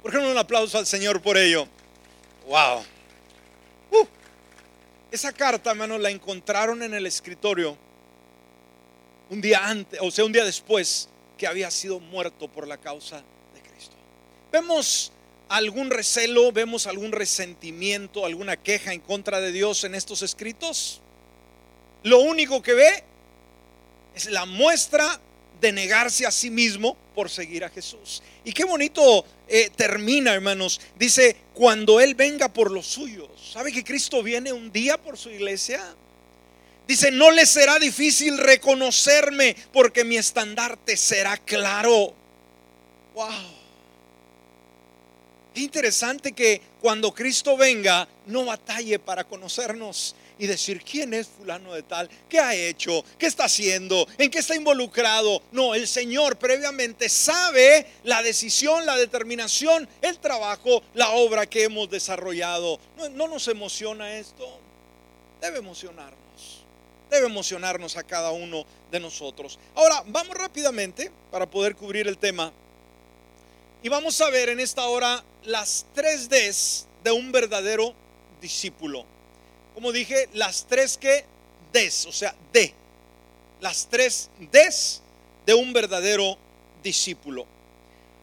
¿Por 0.01 0.11
qué 0.11 0.17
no 0.17 0.31
un 0.31 0.37
aplauso 0.37 0.79
al 0.79 0.87
Señor 0.87 1.21
por 1.21 1.37
ello? 1.37 1.67
¡Wow! 2.47 2.83
Esa 5.11 5.31
carta, 5.31 5.71
hermano, 5.71 5.97
la 5.97 6.09
encontraron 6.09 6.83
en 6.83 6.93
el 6.93 7.05
escritorio 7.05 7.77
un 9.29 9.41
día 9.41 9.65
antes, 9.65 9.99
o 10.01 10.11
sea, 10.11 10.25
un 10.25 10.31
día 10.31 10.43
después 10.43 11.09
que 11.37 11.47
había 11.47 11.71
sido 11.71 11.99
muerto 11.99 12.47
por 12.47 12.67
la 12.67 12.77
causa 12.77 13.23
de 13.53 13.61
Cristo. 13.61 13.95
Vemos 14.51 15.11
algún 15.49 15.89
recelo, 15.89 16.51
vemos 16.51 16.87
algún 16.87 17.11
resentimiento, 17.11 18.25
alguna 18.25 18.57
queja 18.57 18.93
en 18.93 18.99
contra 18.99 19.39
de 19.39 19.51
Dios 19.51 19.83
en 19.83 19.95
estos 19.95 20.21
escritos. 20.21 21.01
Lo 22.03 22.19
único 22.19 22.61
que 22.61 22.73
ve 22.73 23.03
es 24.15 24.29
la 24.29 24.45
muestra 24.45 25.21
de 25.59 25.71
negarse 25.71 26.25
a 26.25 26.31
sí 26.31 26.49
mismo 26.49 26.95
por 27.15 27.29
seguir 27.29 27.63
a 27.63 27.69
Jesús. 27.69 28.21
Y 28.43 28.53
qué 28.53 28.63
bonito 28.63 29.25
eh, 29.47 29.69
termina, 29.75 30.33
hermanos. 30.33 30.79
Dice, 30.97 31.35
cuando 31.53 31.99
Él 31.99 32.15
venga 32.15 32.49
por 32.49 32.71
los 32.71 32.85
suyos. 32.85 33.29
¿Sabe 33.53 33.71
que 33.71 33.83
Cristo 33.83 34.21
viene 34.21 34.53
un 34.53 34.71
día 34.71 34.97
por 34.97 35.17
su 35.17 35.29
iglesia? 35.29 35.81
Dice, 36.87 37.11
no 37.11 37.31
le 37.31 37.45
será 37.45 37.79
difícil 37.79 38.37
reconocerme 38.37 39.55
porque 39.73 40.03
mi 40.03 40.15
estandarte 40.15 40.95
será 40.95 41.37
claro. 41.37 42.13
Wow. 43.13 43.57
Qué 45.53 45.61
interesante 45.61 46.33
que 46.33 46.61
cuando 46.79 47.13
Cristo 47.13 47.57
venga 47.57 48.07
no 48.27 48.45
batalle 48.45 48.99
para 48.99 49.23
conocernos 49.23 50.15
y 50.39 50.47
decir 50.47 50.81
quién 50.83 51.13
es 51.13 51.27
fulano 51.27 51.73
de 51.73 51.83
tal, 51.83 52.09
qué 52.29 52.39
ha 52.39 52.53
hecho, 52.55 53.03
qué 53.17 53.25
está 53.25 53.45
haciendo, 53.45 54.07
en 54.17 54.29
qué 54.29 54.39
está 54.39 54.55
involucrado. 54.55 55.41
No, 55.51 55.75
el 55.75 55.87
Señor 55.87 56.37
previamente 56.37 57.09
sabe 57.09 57.85
la 58.03 58.21
decisión, 58.21 58.85
la 58.85 58.95
determinación, 58.95 59.87
el 60.01 60.19
trabajo, 60.19 60.83
la 60.93 61.11
obra 61.11 61.45
que 61.45 61.63
hemos 61.63 61.89
desarrollado. 61.89 62.79
¿No, 62.97 63.09
no 63.09 63.27
nos 63.27 63.47
emociona 63.47 64.17
esto? 64.17 64.59
Debe 65.41 65.59
emocionarnos. 65.59 66.65
Debe 67.09 67.27
emocionarnos 67.27 67.95
a 67.95 68.03
cada 68.03 68.31
uno 68.31 68.65
de 68.91 68.99
nosotros. 68.99 69.57
Ahora, 69.75 70.03
vamos 70.07 70.35
rápidamente 70.35 71.11
para 71.31 71.49
poder 71.49 71.75
cubrir 71.75 72.07
el 72.07 72.17
tema 72.17 72.51
y 73.83 73.89
vamos 73.89 74.19
a 74.21 74.29
ver 74.29 74.49
en 74.49 74.59
esta 74.59 74.87
hora 74.87 75.23
las 75.43 75.85
tres 75.93 76.27
Ds 76.29 76.87
de 77.03 77.11
un 77.11 77.31
verdadero 77.31 77.93
discípulo. 78.41 79.05
Como 79.77 79.91
dije, 79.91 80.27
las 80.33 80.65
tres 80.65 80.97
que 80.97 81.23
Ds, 81.71 82.07
o 82.07 82.11
sea, 82.11 82.33
D. 82.51 82.73
Las 83.61 83.87
tres 83.87 84.31
Ds 84.51 85.03
de 85.45 85.53
un 85.53 85.71
verdadero 85.71 86.35
discípulo. 86.81 87.45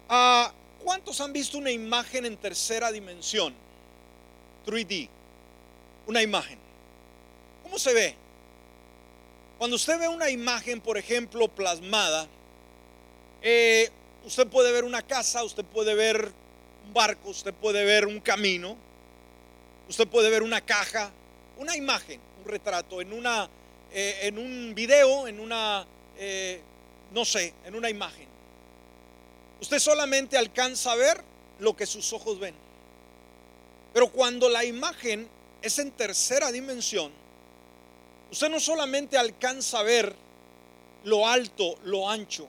Ah, 0.09 0.53
¿Cuántos 0.83 1.21
han 1.21 1.33
visto 1.33 1.57
una 1.57 1.71
imagen 1.71 2.27
en 2.27 2.37
tercera 2.37 2.91
dimensión? 2.91 3.55
3D. 4.67 5.09
Una 6.09 6.23
imagen. 6.23 6.59
¿Cómo 7.63 7.79
se 7.79 7.95
ve? 7.95 8.17
Cuando 9.57 9.77
usted 9.77 9.97
ve 10.01 10.09
una 10.09 10.31
imagen, 10.31 10.81
por 10.81 10.99
ejemplo, 10.99 11.47
plasmada, 11.47 12.27
eh, 13.43 13.93
usted 14.25 14.49
puede 14.49 14.73
ver 14.73 14.83
una 14.83 15.03
casa, 15.03 15.45
usted 15.45 15.65
puede 15.65 15.95
ver 15.95 16.33
un 16.85 16.93
barco, 16.93 17.29
usted 17.29 17.55
puede 17.55 17.85
ver 17.85 18.07
un 18.07 18.19
camino, 18.19 18.77
usted 19.89 20.09
puede 20.09 20.31
ver 20.31 20.43
una 20.43 20.61
caja, 20.61 21.13
una 21.59 21.77
imagen, 21.77 22.21
un 22.43 22.51
retrato, 22.51 23.01
en, 23.01 23.13
una, 23.13 23.49
eh, 23.93 24.21
en 24.23 24.39
un 24.39 24.75
video, 24.75 25.27
en 25.29 25.41
una, 25.41 25.87
eh, 26.17 26.61
no 27.13 27.25
sé, 27.25 27.55
en 27.65 27.75
una 27.75 27.91
imagen. 27.91 28.29
Usted 29.61 29.79
solamente 29.79 30.37
alcanza 30.37 30.93
a 30.93 30.97
ver 30.97 31.23
lo 31.59 31.77
que 31.77 31.87
sus 31.87 32.13
ojos 32.13 32.39
ven. 32.39 32.55
Pero 33.93 34.09
cuando 34.09 34.49
la 34.49 34.65
imagen 34.65 35.29
es 35.63 35.79
en 35.79 35.93
tercera 35.93 36.51
dimensión, 36.51 37.13
usted 38.31 38.51
no 38.51 38.61
solamente 38.61 39.17
alcanza 39.17 39.79
a 39.79 39.83
ver 39.85 40.15
lo 41.05 41.29
alto, 41.29 41.77
lo 41.85 42.11
ancho, 42.11 42.49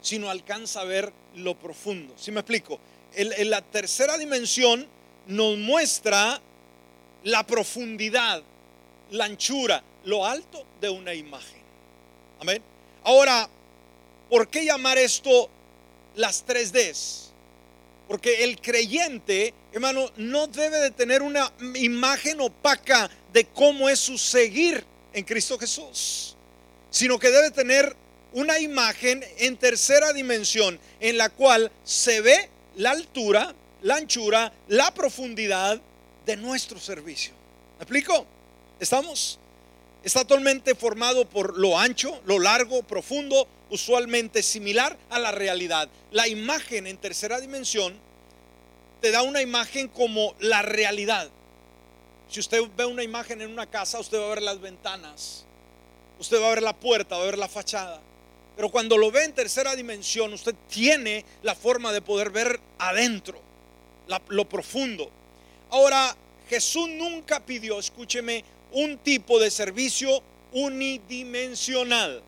sino 0.00 0.30
alcanza 0.30 0.82
a 0.82 0.84
ver 0.84 1.12
lo 1.34 1.58
profundo. 1.58 2.14
¿Sí 2.16 2.30
me 2.30 2.40
explico? 2.40 2.78
En, 3.14 3.50
la 3.50 3.62
tercera 3.62 4.16
dimensión 4.18 4.86
nos 5.26 5.58
muestra 5.58 6.40
la 7.24 7.44
profundidad, 7.46 8.42
la 9.10 9.24
anchura, 9.24 9.82
lo 10.04 10.24
alto 10.24 10.64
de 10.80 10.88
una 10.88 11.14
imagen. 11.14 11.62
Amén. 12.40 12.62
Ahora, 13.02 13.48
¿por 14.28 14.48
qué 14.48 14.64
llamar 14.64 14.98
esto 14.98 15.50
las 16.14 16.46
3Ds? 16.46 17.30
Porque 18.08 18.44
el 18.44 18.60
creyente, 18.60 19.54
hermano, 19.72 20.10
no 20.16 20.46
debe 20.46 20.78
de 20.78 20.90
tener 20.90 21.22
una 21.22 21.50
imagen 21.74 22.40
opaca 22.40 23.10
de 23.32 23.46
cómo 23.46 23.88
es 23.88 23.98
su 23.98 24.18
seguir 24.18 24.84
en 25.12 25.24
Cristo 25.24 25.58
Jesús, 25.58 26.36
sino 26.90 27.18
que 27.18 27.30
debe 27.30 27.50
tener 27.50 27.96
una 28.34 28.58
imagen 28.58 29.24
en 29.38 29.56
tercera 29.56 30.12
dimensión 30.12 30.78
en 31.00 31.16
la 31.16 31.30
cual 31.30 31.70
se 31.84 32.20
ve 32.20 32.50
la 32.76 32.90
altura, 32.90 33.54
la 33.82 33.96
anchura, 33.96 34.52
la 34.68 34.92
profundidad 34.92 35.80
de 36.26 36.36
nuestro 36.36 36.78
servicio. 36.78 37.32
¿Me 37.78 37.82
explico? 37.82 38.26
¿Estamos? 38.80 39.38
Está 40.02 40.20
totalmente 40.20 40.74
formado 40.74 41.24
por 41.24 41.56
lo 41.58 41.78
ancho, 41.78 42.20
lo 42.26 42.38
largo, 42.38 42.82
profundo, 42.82 43.48
usualmente 43.70 44.42
similar 44.42 44.98
a 45.08 45.18
la 45.18 45.32
realidad. 45.32 45.88
La 46.10 46.28
imagen 46.28 46.86
en 46.86 46.98
tercera 46.98 47.40
dimensión 47.40 47.94
te 49.00 49.10
da 49.10 49.22
una 49.22 49.40
imagen 49.40 49.88
como 49.88 50.34
la 50.40 50.62
realidad. 50.62 51.30
Si 52.28 52.40
usted 52.40 52.62
ve 52.76 52.84
una 52.84 53.02
imagen 53.02 53.40
en 53.40 53.50
una 53.50 53.66
casa, 53.66 53.98
usted 53.98 54.18
va 54.18 54.26
a 54.26 54.34
ver 54.34 54.42
las 54.42 54.60
ventanas, 54.60 55.44
usted 56.18 56.40
va 56.40 56.46
a 56.46 56.54
ver 56.54 56.62
la 56.62 56.74
puerta, 56.74 57.16
va 57.16 57.22
a 57.22 57.26
ver 57.26 57.38
la 57.38 57.48
fachada. 57.48 58.00
Pero 58.56 58.70
cuando 58.70 58.96
lo 58.96 59.10
ve 59.10 59.24
en 59.24 59.32
tercera 59.32 59.74
dimensión, 59.74 60.32
usted 60.32 60.54
tiene 60.68 61.24
la 61.42 61.54
forma 61.54 61.92
de 61.92 62.02
poder 62.02 62.30
ver 62.30 62.60
adentro, 62.78 63.40
lo 64.28 64.48
profundo. 64.48 65.10
Ahora, 65.70 66.16
Jesús 66.48 66.88
nunca 66.88 67.44
pidió, 67.44 67.78
escúcheme, 67.78 68.44
un 68.72 68.98
tipo 68.98 69.38
de 69.38 69.50
servicio 69.50 70.22
unidimensional. 70.52 72.22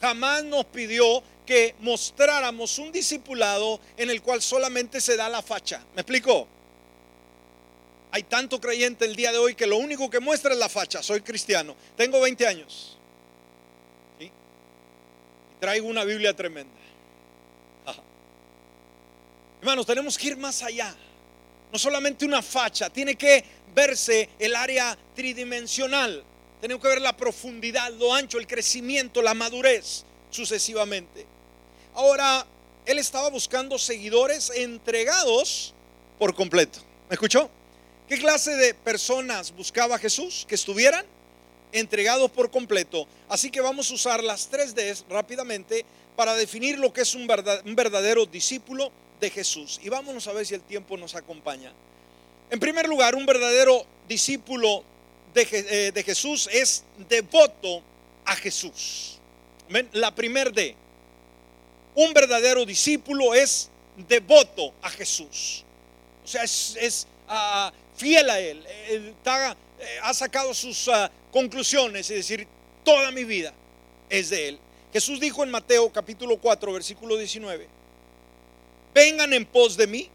Jamás 0.00 0.44
nos 0.44 0.64
pidió 0.66 1.22
que 1.46 1.74
mostráramos 1.80 2.78
un 2.78 2.92
discipulado 2.92 3.80
en 3.96 4.10
el 4.10 4.22
cual 4.22 4.42
solamente 4.42 5.00
se 5.00 5.16
da 5.16 5.28
la 5.28 5.42
facha. 5.42 5.84
¿Me 5.94 6.02
explico? 6.02 6.46
Hay 8.10 8.24
tanto 8.24 8.60
creyente 8.60 9.04
el 9.04 9.16
día 9.16 9.32
de 9.32 9.38
hoy 9.38 9.54
que 9.54 9.66
lo 9.66 9.78
único 9.78 10.10
que 10.10 10.20
muestra 10.20 10.52
es 10.52 10.58
la 10.58 10.68
facha. 10.68 11.02
Soy 11.02 11.22
cristiano. 11.22 11.74
Tengo 11.96 12.20
20 12.20 12.46
años 12.46 12.98
traigo 15.62 15.86
una 15.86 16.02
Biblia 16.02 16.34
tremenda. 16.34 16.74
Hermanos, 19.60 19.86
tenemos 19.86 20.18
que 20.18 20.26
ir 20.26 20.36
más 20.36 20.60
allá. 20.60 20.92
No 21.72 21.78
solamente 21.78 22.26
una 22.26 22.42
facha, 22.42 22.90
tiene 22.90 23.16
que 23.16 23.42
verse 23.74 24.28
el 24.38 24.54
área 24.54 24.96
tridimensional. 25.14 26.22
Tenemos 26.60 26.82
que 26.82 26.88
ver 26.88 27.00
la 27.00 27.16
profundidad, 27.16 27.90
lo 27.94 28.12
ancho, 28.12 28.38
el 28.38 28.46
crecimiento, 28.46 29.22
la 29.22 29.32
madurez, 29.32 30.04
sucesivamente. 30.30 31.26
Ahora, 31.94 32.46
él 32.84 32.98
estaba 32.98 33.30
buscando 33.30 33.78
seguidores 33.78 34.50
entregados 34.50 35.72
por 36.18 36.34
completo. 36.34 36.80
¿Me 37.08 37.14
escuchó? 37.14 37.50
¿Qué 38.06 38.18
clase 38.18 38.54
de 38.56 38.74
personas 38.74 39.50
buscaba 39.52 39.98
Jesús? 39.98 40.44
Que 40.46 40.56
estuvieran 40.56 41.06
entregados 41.72 42.30
por 42.30 42.50
completo. 42.50 43.08
Así 43.30 43.50
que 43.50 43.62
vamos 43.62 43.90
a 43.90 43.94
usar 43.94 44.22
las 44.22 44.48
tres 44.48 44.74
Ds 44.74 45.06
rápidamente 45.08 45.86
para 46.16 46.36
definir 46.36 46.78
lo 46.78 46.92
que 46.92 47.00
es 47.00 47.14
un 47.14 47.26
verdadero 47.26 48.26
discípulo 48.26 48.92
Jesús. 49.30 49.80
Y 49.82 49.88
vámonos 49.88 50.26
a 50.26 50.32
ver 50.32 50.46
si 50.46 50.54
el 50.54 50.62
tiempo 50.62 50.96
nos 50.96 51.14
acompaña. 51.14 51.72
En 52.50 52.60
primer 52.60 52.86
lugar, 52.88 53.14
un 53.14 53.26
verdadero 53.26 53.86
discípulo 54.08 54.84
de, 55.34 55.92
eh, 55.94 56.02
Jesús 56.04 56.48
es 56.52 56.84
devoto 57.08 57.82
a 58.24 58.36
Jesús. 58.36 59.18
La 59.92 60.14
primer 60.14 60.52
D. 60.52 60.76
Un 61.94 62.12
verdadero 62.12 62.64
discípulo 62.64 63.34
es 63.34 63.70
devoto 63.96 64.74
a 64.82 64.90
Jesús. 64.90 65.64
O 66.24 66.26
sea, 66.26 66.42
es, 66.44 67.06
ah, 67.28 67.72
fiel 67.96 68.28
a 68.28 68.40
Él. 68.40 68.64
Eh, 68.66 69.14
ha 70.02 70.14
sacado 70.14 70.52
sus 70.54 70.88
ah, 70.88 71.10
conclusiones 71.30 72.10
y 72.10 72.14
decir, 72.14 72.46
toda 72.84 73.10
mi 73.10 73.24
vida 73.24 73.52
es 74.08 74.30
de 74.30 74.48
Él. 74.48 74.58
Jesús 74.92 75.18
dijo 75.20 75.42
en 75.42 75.50
Mateo 75.50 75.90
capítulo 75.90 76.36
4, 76.36 76.72
versículo 76.72 77.16
19, 77.16 77.66
vengan 78.94 79.32
en 79.32 79.46
pos 79.46 79.76
de 79.76 79.86
mí 79.86 80.10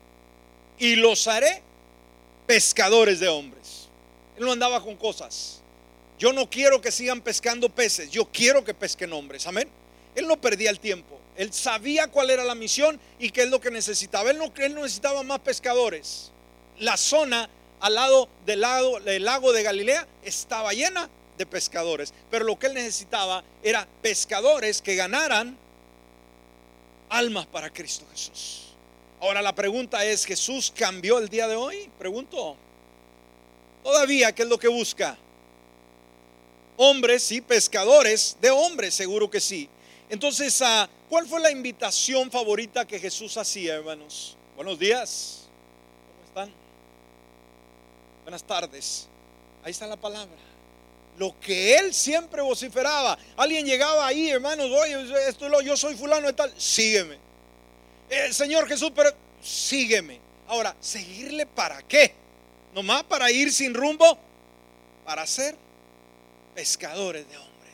y 0.77 0.95
los 0.95 1.27
haré 1.27 1.61
pescadores 2.45 3.19
de 3.19 3.27
hombres. 3.27 3.89
Él 4.37 4.45
no 4.45 4.51
andaba 4.51 4.83
con 4.83 4.95
cosas. 4.95 5.61
Yo 6.19 6.33
no 6.33 6.49
quiero 6.49 6.81
que 6.81 6.91
sigan 6.91 7.21
pescando 7.21 7.69
peces, 7.69 8.09
yo 8.09 8.25
quiero 8.25 8.63
que 8.63 8.73
pesquen 8.73 9.13
hombres. 9.13 9.45
Amén. 9.45 9.69
Él 10.15 10.27
no 10.27 10.41
perdía 10.41 10.71
el 10.71 10.79
tiempo. 10.79 11.19
Él 11.35 11.53
sabía 11.53 12.07
cuál 12.07 12.31
era 12.31 12.43
la 12.43 12.55
misión 12.55 12.99
y 13.19 13.29
qué 13.29 13.43
es 13.43 13.49
lo 13.49 13.61
que 13.61 13.69
necesitaba. 13.69 14.31
Él 14.31 14.39
no, 14.39 14.51
necesitaba 14.81 15.21
más 15.21 15.39
pescadores. 15.39 16.31
La 16.79 16.97
zona 16.97 17.47
al 17.79 17.93
lado 17.93 18.27
del 18.45 18.65
del 19.05 19.23
lago 19.23 19.53
de 19.53 19.61
Galilea 19.61 20.07
estaba 20.23 20.73
llena 20.73 21.07
de 21.37 21.45
pescadores. 21.45 22.13
Pero 22.31 22.45
lo 22.45 22.57
que 22.57 22.67
él 22.67 22.73
necesitaba 22.73 23.43
era 23.61 23.87
pescadores 24.01 24.81
que 24.81 24.95
ganaran 24.95 25.55
almas 27.09 27.45
para 27.45 27.71
Cristo 27.71 28.05
Jesús. 28.11 28.66
Ahora 29.19 29.41
la 29.41 29.53
pregunta 29.53 30.05
es, 30.05 30.25
¿Jesús 30.25 30.71
cambió 30.75 31.17
el 31.17 31.27
día 31.27 31.47
de 31.47 31.55
hoy? 31.55 31.89
Pregunto. 31.97 32.55
Todavía, 33.83 34.31
¿qué 34.33 34.43
es 34.43 34.49
lo 34.49 34.59
que 34.59 34.67
busca? 34.67 35.17
Hombres, 36.75 37.23
sí, 37.23 37.41
pescadores 37.41 38.37
de 38.39 38.51
hombres, 38.51 38.93
seguro 38.93 39.29
que 39.29 39.39
sí. 39.39 39.67
Entonces, 40.09 40.61
ah, 40.61 40.87
¿cuál 41.09 41.25
fue 41.25 41.39
la 41.39 41.49
invitación 41.49 42.29
favorita 42.29 42.85
que 42.85 42.99
Jesús 42.99 43.35
hacía, 43.37 43.75
hermanos? 43.75 44.37
Buenos 44.55 44.77
días. 44.77 45.47
¿Cómo 46.07 46.27
están? 46.27 46.55
Buenas 48.23 48.43
tardes. 48.43 49.07
Ahí 49.63 49.71
está 49.71 49.87
la 49.87 49.97
palabra. 49.97 50.37
Lo 51.17 51.37
que 51.39 51.75
él 51.77 51.93
siempre 51.93 52.43
vociferaba. 52.43 53.17
Alguien 53.35 53.65
llegaba 53.65 54.05
ahí, 54.05 54.29
hermanos, 54.29 54.69
oye, 54.69 55.27
esto 55.27 55.61
yo 55.61 55.75
soy 55.75 55.95
fulano 55.95 56.27
de 56.27 56.33
tal. 56.33 56.53
Sígueme. 56.55 57.26
El 58.09 58.33
Señor 58.33 58.67
Jesús, 58.67 58.91
pero 58.95 59.11
sígueme. 59.41 60.19
Ahora, 60.47 60.75
¿seguirle 60.79 61.45
para 61.45 61.81
qué? 61.83 62.13
¿Nomás 62.73 63.03
para 63.03 63.29
ir 63.31 63.51
sin 63.51 63.73
rumbo? 63.73 64.17
Para 65.05 65.25
ser 65.27 65.55
pescadores 66.55 67.27
de 67.29 67.37
hombres. 67.37 67.73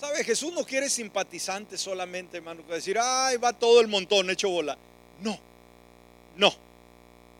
¿Sabe? 0.00 0.24
Jesús 0.24 0.52
no 0.52 0.64
quiere 0.64 0.90
simpatizantes 0.90 1.80
solamente, 1.80 2.38
hermano, 2.38 2.66
que 2.66 2.74
decir, 2.74 2.98
ay, 3.00 3.36
va 3.36 3.52
todo 3.52 3.80
el 3.80 3.88
montón 3.88 4.30
hecho 4.30 4.48
bola. 4.48 4.76
No, 5.20 5.38
no. 6.36 6.54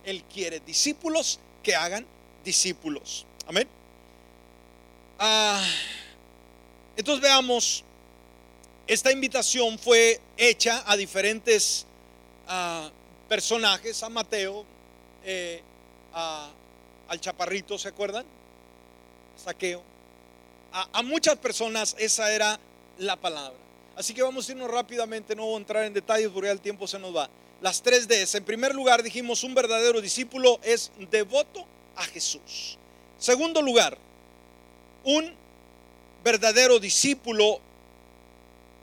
Él 0.05 0.25
quiere 0.25 0.61
discípulos 0.61 1.41
que 1.63 1.75
hagan 1.75 2.07
discípulos. 2.45 3.27
Amén. 3.47 3.69
Ah, 5.19 5.65
entonces 6.97 7.21
veamos, 7.21 7.85
esta 8.87 9.11
invitación 9.13 9.79
fue 9.79 10.21
hecha 10.37 10.83
a 10.87 10.97
diferentes 10.97 11.87
ah, 12.49 12.91
personajes, 13.29 14.03
a 14.03 14.09
Mateo, 14.09 14.65
eh, 15.25 15.63
al 16.13 17.21
chaparrito, 17.21 17.79
¿se 17.79 17.89
acuerdan? 17.89 18.25
Saqueo. 19.37 19.83
A, 20.73 21.03
muchas 21.03 21.37
personas 21.37 21.95
esa 21.99 22.33
era 22.33 22.59
la 22.99 23.17
palabra. 23.17 23.59
Así 23.97 24.15
que 24.15 24.23
vamos 24.23 24.49
a 24.49 24.53
irnos 24.53 24.71
rápidamente, 24.71 25.35
no 25.35 25.45
voy 25.47 25.55
a 25.55 25.59
entrar 25.59 25.85
en 25.85 25.95
detalles 25.95 26.29
porque 26.29 26.51
el 26.51 26.61
tiempo 26.61 26.87
se 26.87 26.99
nos 26.99 27.15
va. 27.15 27.29
Las 27.61 27.83
tres 27.83 28.07
Ds. 28.07 28.37
En 28.37 28.45
primer 28.45 28.75
lugar, 28.75 29.03
dijimos, 29.03 29.43
un 29.43 29.55
verdadero 29.55 30.01
discípulo 30.01 30.61
es 30.63 30.93
devoto 31.11 31.67
a 31.97 32.05
Jesús. 32.05 32.79
Segundo 33.19 33.63
lugar, 33.63 33.99
un 35.05 35.35
verdadero 36.23 36.79
discípulo 36.79 37.61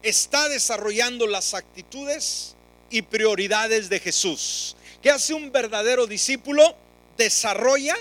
está 0.01 0.49
desarrollando 0.49 1.27
las 1.27 1.53
actitudes 1.53 2.54
y 2.89 3.01
prioridades 3.01 3.89
de 3.89 3.99
Jesús. 3.99 4.75
¿Qué 5.01 5.09
hace 5.09 5.33
un 5.33 5.51
verdadero 5.51 6.07
discípulo? 6.07 6.75
Desarrolla 7.17 7.95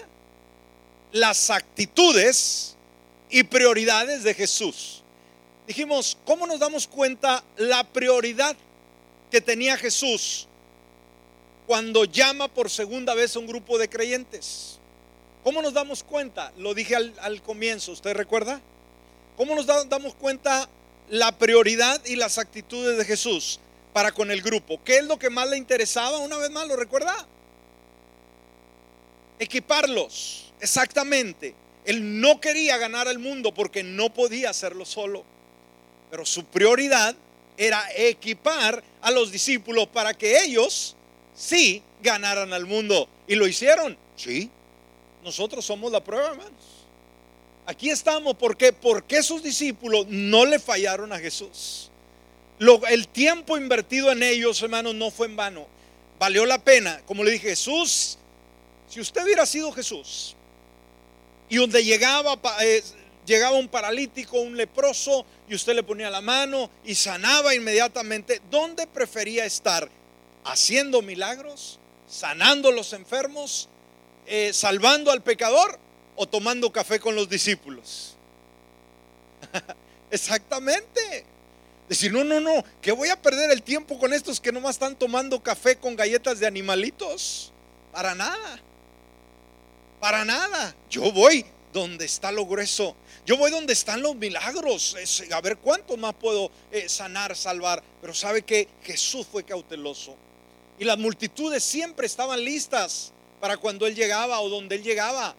las 1.12 1.50
actitudes 1.50 2.76
y 3.30 3.44
prioridades 3.44 4.24
de 4.24 4.34
Jesús. 4.34 5.02
Dijimos, 5.66 6.18
¿cómo 6.24 6.46
nos 6.46 6.60
damos 6.60 6.86
cuenta 6.86 7.44
la 7.56 7.84
prioridad 7.84 8.56
que 9.30 9.40
tenía 9.40 9.76
Jesús 9.76 10.46
cuando 11.66 12.04
llama 12.04 12.48
por 12.48 12.68
segunda 12.68 13.14
vez 13.14 13.34
a 13.34 13.38
un 13.38 13.46
grupo 13.46 13.78
de 13.78 13.88
creyentes? 13.88 14.78
¿Cómo 15.42 15.62
nos 15.62 15.74
damos 15.74 16.02
cuenta? 16.02 16.52
Lo 16.56 16.74
dije 16.74 16.96
al, 16.96 17.42
comienzo, 17.42 17.92
¿usted 17.92 18.14
recuerda? 18.14 18.60
¿Cómo 19.36 19.54
nos 19.54 19.66
damos 19.66 20.14
cuenta 20.14 20.68
la 21.08 21.36
prioridad 21.38 22.04
y 22.06 22.16
las 22.16 22.38
actitudes 22.38 22.96
de 22.96 23.04
Jesús 23.04 23.60
para 23.94 24.10
con 24.12 24.32
el 24.32 24.42
grupo? 24.42 24.82
¿Qué 24.84 24.98
es 24.98 25.04
lo 25.04 25.18
que 25.20 25.30
más 25.30 25.48
le 25.48 25.56
interesaba? 25.56 26.18
Una 26.18 26.36
vez 26.36 26.50
más, 26.50 26.66
¿lo 26.66 26.74
recuerda? 26.74 27.14
Equiparlos, 29.38 30.52
exactamente. 30.60 31.54
Él 31.84 32.20
no 32.20 32.40
quería 32.40 32.76
ganar 32.76 33.06
al 33.06 33.20
mundo 33.20 33.54
porque 33.54 33.84
no 33.84 34.12
podía 34.12 34.50
hacerlo 34.50 34.84
solo. 34.84 35.24
Pero 36.10 36.26
su 36.26 36.44
prioridad 36.44 37.14
era 37.56 37.86
equipar 37.94 38.82
a 39.00 39.12
los 39.12 39.30
discípulos 39.30 39.86
para 39.86 40.12
que 40.12 40.42
ellos 40.42 40.96
sí 41.32 41.80
ganaran 42.02 42.52
al 42.52 42.66
mundo. 42.66 43.08
¿Y 43.28 43.36
lo 43.36 43.46
hicieron? 43.46 43.96
Sí. 44.16 44.50
Nosotros 45.22 45.64
somos 45.64 45.92
la 45.92 46.02
prueba, 46.02 46.30
hermanos. 46.30 46.84
Aquí 47.64 47.90
estamos 47.90 48.34
porque 48.34 48.72
porque 48.72 49.22
sus 49.22 49.40
discípulos 49.40 50.06
no 50.08 50.44
le 50.44 50.58
fallaron 50.58 51.12
a 51.12 51.18
Jesús. 51.18 51.92
El 52.58 53.08
tiempo 53.08 53.56
invertido 53.56 54.12
en 54.12 54.22
ellos, 54.22 54.62
hermanos, 54.62 54.94
no 54.94 55.10
fue 55.10 55.26
en 55.26 55.36
vano. 55.36 55.66
Valió 56.18 56.46
la 56.46 56.58
pena. 56.58 57.02
Como 57.06 57.24
le 57.24 57.32
dije, 57.32 57.50
Jesús, 57.50 58.18
si 58.88 59.00
usted 59.00 59.24
hubiera 59.24 59.44
sido 59.46 59.72
Jesús, 59.72 60.36
y 61.48 61.56
donde 61.56 61.84
llegaba, 61.84 62.38
eh, 62.62 62.82
llegaba 63.26 63.56
un 63.56 63.68
paralítico, 63.68 64.40
un 64.40 64.56
leproso, 64.56 65.26
y 65.48 65.54
usted 65.54 65.74
le 65.74 65.82
ponía 65.82 66.10
la 66.10 66.20
mano 66.20 66.70
y 66.84 66.94
sanaba 66.94 67.54
inmediatamente. 67.54 68.40
¿Dónde 68.50 68.86
prefería 68.86 69.44
estar? 69.44 69.90
¿Haciendo 70.44 71.02
milagros? 71.02 71.78
¿Sanando 72.08 72.68
a 72.68 72.72
los 72.72 72.92
enfermos? 72.92 73.68
Eh, 74.26 74.52
¿Salvando 74.52 75.10
al 75.10 75.22
pecador? 75.22 75.78
¿O 76.16 76.26
tomando 76.26 76.72
café 76.72 77.00
con 77.00 77.14
los 77.14 77.28
discípulos? 77.28 78.16
Exactamente. 80.10 81.26
Decir, 81.88 82.12
no, 82.12 82.24
no, 82.24 82.40
no, 82.40 82.64
que 82.80 82.92
voy 82.92 83.10
a 83.10 83.20
perder 83.20 83.50
el 83.50 83.62
tiempo 83.62 83.98
con 83.98 84.12
estos 84.12 84.40
que 84.40 84.52
nomás 84.52 84.76
están 84.76 84.96
tomando 84.96 85.42
café 85.42 85.76
con 85.76 85.96
galletas 85.96 86.40
de 86.40 86.46
animalitos. 86.46 87.52
Para 87.92 88.14
nada. 88.14 88.60
Para 90.00 90.24
nada. 90.24 90.74
Yo 90.88 91.12
voy 91.12 91.44
donde 91.72 92.06
está 92.06 92.32
lo 92.32 92.46
grueso. 92.46 92.96
Yo 93.26 93.36
voy 93.36 93.50
donde 93.50 93.74
están 93.74 94.00
los 94.00 94.16
milagros. 94.16 94.96
a 95.30 95.40
ver 95.42 95.58
cuánto 95.58 95.96
más 95.98 96.14
puedo 96.14 96.50
eh, 96.70 96.88
sanar, 96.88 97.36
salvar. 97.36 97.82
Pero 98.00 98.14
sabe 98.14 98.42
que 98.42 98.68
Jesús 98.82 99.26
fue 99.30 99.44
cauteloso. 99.44 100.16
Y 100.78 100.84
las 100.84 100.98
multitudes 100.98 101.62
siempre 101.62 102.06
estaban 102.06 102.42
listas 102.42 103.12
para 103.40 103.58
cuando 103.58 103.86
Él 103.86 103.94
llegaba 103.94 104.40
o 104.40 104.48
donde 104.48 104.76
Él 104.76 104.82
llegaba. 104.82 105.36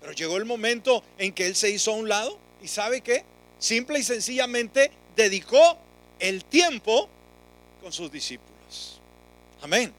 Pero 0.00 0.12
llegó 0.12 0.36
el 0.36 0.44
momento 0.44 1.02
en 1.18 1.32
que 1.32 1.46
Él 1.46 1.56
se 1.56 1.70
hizo 1.70 1.90
a 1.90 1.96
un 1.96 2.08
lado. 2.08 2.38
Y 2.62 2.68
sabe 2.68 3.00
que 3.00 3.24
simple 3.58 3.98
y 3.98 4.04
sencillamente 4.04 4.92
dedicó 5.16 5.78
el 6.18 6.44
tiempo 6.44 7.08
con 7.82 7.92
sus 7.92 8.10
discípulos. 8.10 9.00
Amén. 9.62 9.92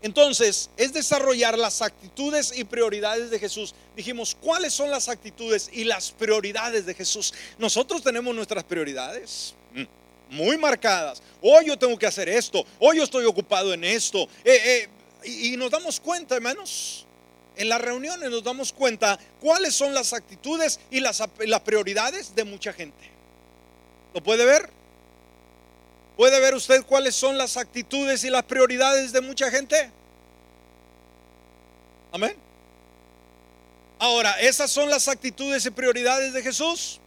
Entonces, 0.00 0.70
es 0.76 0.92
desarrollar 0.92 1.58
las 1.58 1.82
actitudes 1.82 2.52
y 2.56 2.62
prioridades 2.62 3.30
de 3.30 3.38
Jesús. 3.38 3.74
Dijimos, 3.96 4.36
¿cuáles 4.40 4.72
son 4.72 4.90
las 4.90 5.08
actitudes 5.08 5.68
y 5.72 5.84
las 5.84 6.12
prioridades 6.12 6.86
de 6.86 6.94
Jesús? 6.94 7.34
Nosotros 7.58 8.02
tenemos 8.02 8.32
nuestras 8.34 8.62
prioridades 8.62 9.54
mm, 9.72 10.36
muy 10.36 10.56
marcadas. 10.56 11.20
Hoy 11.42 11.66
yo 11.66 11.76
tengo 11.76 11.98
que 11.98 12.06
hacer 12.06 12.28
esto, 12.28 12.64
hoy 12.78 12.98
yo 12.98 13.04
estoy 13.04 13.24
ocupado 13.24 13.74
en 13.74 13.82
esto. 13.82 14.28
Eh, 14.44 14.84
eh, 14.84 14.88
y, 15.24 15.56
nos 15.56 15.70
damos 15.70 15.98
cuenta, 15.98 16.36
hermanos, 16.36 17.04
en 17.56 17.68
las 17.68 17.80
reuniones 17.80 18.30
nos 18.30 18.44
damos 18.44 18.72
cuenta 18.72 19.18
cuáles 19.40 19.74
son 19.74 19.92
las 19.94 20.12
actitudes 20.12 20.78
y 20.92 21.00
las, 21.00 21.20
las 21.40 21.60
prioridades 21.62 22.36
de 22.36 22.44
mucha 22.44 22.72
gente. 22.72 23.10
¿Lo 24.14 24.22
puede 24.22 24.44
ver? 24.44 24.77
¿Puede 26.18 26.40
ver 26.40 26.56
usted 26.56 26.84
cuáles 26.84 27.14
son 27.14 27.38
las 27.38 27.56
actitudes 27.56 28.24
y 28.24 28.28
las 28.28 28.42
prioridades 28.42 29.12
de 29.12 29.20
mucha 29.20 29.52
gente? 29.52 29.88
Amén. 32.10 32.36
Ahora, 34.00 34.32
¿esas 34.40 34.68
son 34.68 34.90
las 34.90 35.06
actitudes 35.06 35.64
y 35.64 35.70
prioridades 35.70 36.32
de 36.32 36.42
Jesús? 36.42 36.98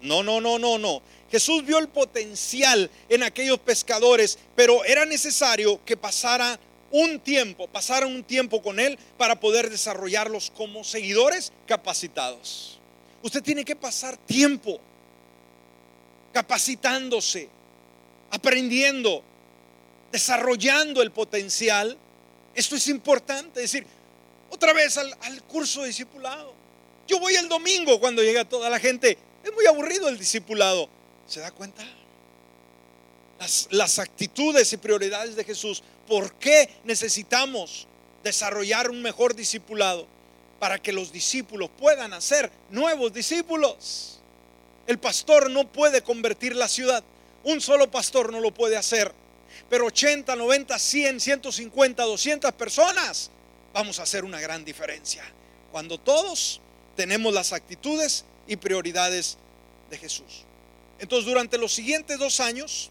No, 0.00 0.24
no, 0.24 0.40
no, 0.40 0.58
no, 0.58 0.76
no. 0.76 1.02
Jesús 1.30 1.64
vio 1.64 1.78
el 1.78 1.86
potencial 1.86 2.90
en 3.08 3.22
aquellos 3.22 3.60
pescadores, 3.60 4.36
pero 4.56 4.84
era 4.84 5.06
necesario 5.06 5.80
que 5.84 5.96
pasara 5.96 6.58
un 6.90 7.20
tiempo, 7.20 7.68
pasara 7.68 8.08
un 8.08 8.24
tiempo 8.24 8.60
con 8.60 8.80
Él 8.80 8.98
para 9.18 9.38
poder 9.38 9.70
desarrollarlos 9.70 10.50
como 10.50 10.82
seguidores 10.82 11.52
capacitados. 11.64 12.80
Usted 13.22 13.40
tiene 13.40 13.64
que 13.64 13.76
pasar 13.76 14.16
tiempo 14.16 14.80
capacitándose, 16.32 17.48
aprendiendo, 18.32 19.22
desarrollando 20.10 21.02
el 21.02 21.12
potencial. 21.12 21.96
Esto 22.54 22.74
es 22.74 22.88
importante, 22.88 23.62
es 23.62 23.70
decir, 23.70 23.86
otra 24.50 24.72
vez 24.72 24.98
al, 24.98 25.42
curso 25.44 25.82
de 25.82 25.88
discipulado. 25.88 26.52
Yo 27.06 27.20
voy 27.20 27.34
el 27.36 27.48
domingo 27.48 28.00
cuando 28.00 28.22
llega 28.22 28.44
toda 28.44 28.68
la 28.68 28.80
gente. 28.80 29.16
Es 29.44 29.52
muy 29.52 29.66
aburrido 29.66 30.08
el 30.08 30.18
discipulado. 30.18 30.88
¿Se 31.26 31.40
da 31.40 31.50
cuenta? 31.50 31.84
Las, 33.38 33.68
las 33.70 33.98
actitudes 33.98 34.72
y 34.72 34.76
prioridades 34.78 35.36
de 35.36 35.44
Jesús. 35.44 35.82
¿Por 36.06 36.34
qué 36.34 36.68
necesitamos 36.84 37.86
desarrollar 38.24 38.90
un 38.90 39.02
mejor 39.02 39.34
discipulado? 39.34 40.06
Para 40.58 40.78
que 40.78 40.92
los 40.92 41.12
discípulos 41.12 41.70
puedan 41.78 42.12
hacer 42.12 42.50
nuevos 42.70 43.12
discípulos. 43.12 44.20
El 44.86 44.98
pastor 44.98 45.50
no 45.50 45.70
puede 45.70 46.02
convertir 46.02 46.56
la 46.56 46.68
ciudad. 46.68 47.02
Un 47.44 47.60
solo 47.60 47.90
pastor 47.90 48.32
no 48.32 48.40
lo 48.40 48.52
puede 48.52 48.76
hacer. 48.76 49.12
Pero 49.68 49.86
80, 49.86 50.34
90, 50.36 50.78
100, 50.78 51.20
150, 51.20 52.02
200 52.02 52.52
personas, 52.52 53.30
vamos 53.72 53.98
a 53.98 54.02
hacer 54.04 54.24
una 54.24 54.40
gran 54.40 54.64
diferencia. 54.64 55.24
Cuando 55.70 55.98
todos 55.98 56.60
tenemos 56.96 57.32
las 57.32 57.52
actitudes 57.52 58.24
y 58.46 58.56
prioridades 58.56 59.38
de 59.90 59.98
Jesús. 59.98 60.44
Entonces, 60.98 61.26
durante 61.26 61.58
los 61.58 61.72
siguientes 61.72 62.18
dos 62.18 62.40
años, 62.40 62.90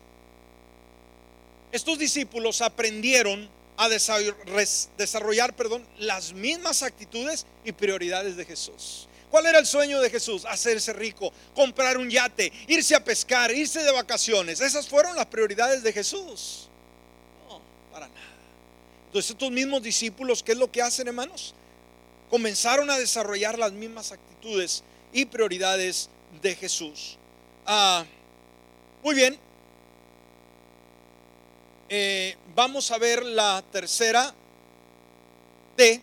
estos 1.72 1.98
discípulos 1.98 2.62
aprendieron 2.62 3.50
a 3.78 3.90
desarrollar, 3.90 5.56
perdón, 5.56 5.88
las 5.98 6.34
mismas 6.34 6.84
actitudes 6.84 7.46
y 7.64 7.72
prioridades 7.72 8.36
de 8.38 8.46
Jesús. 8.46 9.08
¿Cuál 9.32 9.46
era 9.46 9.60
el 9.60 9.66
sueño 9.66 10.02
de 10.02 10.10
Jesús? 10.10 10.44
Hacerse 10.44 10.92
rico, 10.92 11.32
comprar 11.56 11.98
un 11.98 12.10
yate, 12.10 12.52
irse 12.68 12.94
a 12.94 13.04
pescar, 13.04 13.50
irse 13.50 13.82
de 13.82 13.92
vacaciones. 13.92 14.60
Esas 14.60 14.90
fueron 14.90 15.16
las 15.16 15.28
prioridades 15.28 15.82
de 15.82 15.94
Jesús. 15.94 16.68
No, 17.48 17.62
para 17.94 18.10
nada. 18.10 18.20
Entonces 19.06 19.32
estos 19.32 19.50
mismos 19.50 19.82
discípulos, 19.82 20.44
¿qué 20.44 20.52
es 20.52 20.58
lo 20.58 20.70
que 20.70 20.82
hacen, 20.82 21.08
hermanos? 21.08 21.56
Comenzaron 22.30 22.90
a 22.92 23.00
desarrollar 23.00 23.58
las 23.58 23.72
mismas 23.72 24.12
actitudes 24.12 24.84
y 25.14 25.24
prioridades 25.24 26.10
de 26.42 26.54
Jesús. 26.54 27.18
Ah, 27.66 28.04
muy 29.02 29.16
bien. 29.16 29.40
Eh, 31.88 32.36
vamos 32.54 32.92
a 32.92 32.98
ver 32.98 33.26
la 33.26 33.64
tercera 33.72 34.34
D. 35.78 36.02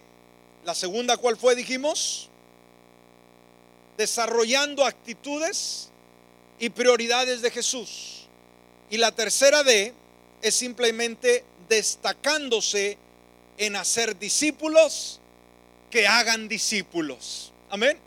La 0.65 0.75
segunda, 0.75 1.19
¿cuál 1.19 1.37
fue? 1.37 1.55
Dijimos. 1.55 2.28
Desarrollando 3.99 4.87
actitudes 4.87 5.91
y 6.59 6.71
prioridades 6.71 7.43
de 7.43 7.51
Jesús. 7.51 8.29
Y 8.89 8.97
la 8.97 9.13
tercera 9.13 9.63
D 9.63 9.93
es 10.41 10.55
simplemente 10.55 11.45
destacándose 11.69 12.97
en 13.59 13.77
hacer 13.77 14.19
discípulos 14.19 15.21
que 15.91 16.07
hagan 16.07 16.49
discípulos. 16.49 17.53
Amén. 17.71 17.99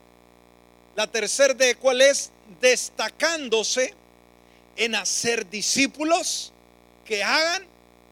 La 0.95 1.07
tercera 1.07 1.53
D, 1.53 1.75
¿cuál 1.75 2.01
es? 2.01 2.31
Destacándose 2.59 3.93
en 4.75 4.95
hacer 4.95 5.49
discípulos 5.49 6.51
que 7.05 7.23
hagan 7.23 7.67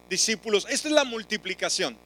discípulos. 0.09 0.65
Esta 0.69 0.87
es 0.87 0.93
la 0.93 1.03
multiplicación. 1.03 1.97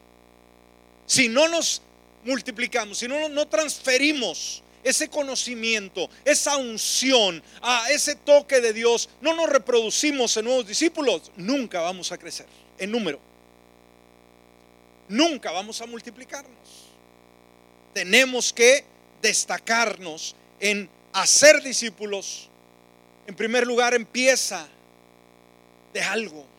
Si 1.06 1.28
no 1.28 1.48
nos 1.48 1.82
multiplicamos, 2.24 2.98
si 2.98 3.08
no, 3.08 3.30
no 3.30 3.48
transferimos 3.48 4.63
ese 4.84 5.10
conocimiento, 5.10 6.10
esa 6.26 6.58
unción, 6.58 7.42
a 7.62 7.90
ese 7.92 8.16
toque 8.16 8.62
de 8.62 8.74
Dios, 8.74 9.10
no 9.22 9.34
nos 9.34 9.50
reproducimos 9.50 10.36
en 10.38 10.46
nuevos 10.46 10.68
discípulos, 10.68 11.32
nunca 11.36 11.82
vamos 11.82 12.12
a 12.12 12.18
crecer 12.18 12.46
en 12.78 12.92
número. 12.92 13.20
Nunca 15.10 15.52
vamos 15.52 15.82
a 15.82 15.86
multiplicarnos. 15.86 16.90
Tenemos 17.94 18.52
que 18.52 18.86
destacarnos 19.22 20.36
en 20.60 20.90
hacer 21.12 21.62
discípulos. 21.62 22.50
En 23.28 23.36
primer 23.36 23.68
lugar, 23.68 23.94
empieza 23.94 24.68
de 25.94 26.02
algo 26.02 26.53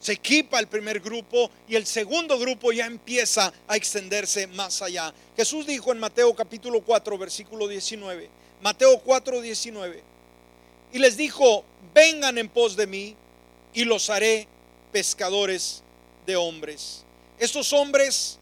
se 0.00 0.12
equipa 0.12 0.58
el 0.58 0.66
primer 0.66 1.00
grupo 1.00 1.50
y 1.68 1.76
el 1.76 1.86
segundo 1.86 2.38
grupo 2.38 2.72
ya 2.72 2.86
empieza 2.86 3.52
a 3.68 3.76
extenderse 3.76 4.46
más 4.46 4.80
allá. 4.80 5.12
Jesús 5.36 5.66
dijo 5.66 5.92
en 5.92 5.98
Mateo 5.98 6.34
capítulo 6.34 6.80
4, 6.80 7.18
versículo 7.18 7.68
19, 7.68 8.30
Mateo 8.62 8.98
4, 8.98 9.40
19, 9.42 10.02
y 10.92 10.98
les 10.98 11.16
dijo, 11.18 11.64
vengan 11.94 12.38
en 12.38 12.48
pos 12.48 12.76
de 12.76 12.86
mí 12.86 13.14
y 13.74 13.84
los 13.84 14.08
haré 14.08 14.48
pescadores 14.90 15.82
de 16.24 16.34
hombres. 16.34 17.04
Estos 17.38 17.72
hombres 17.74 18.38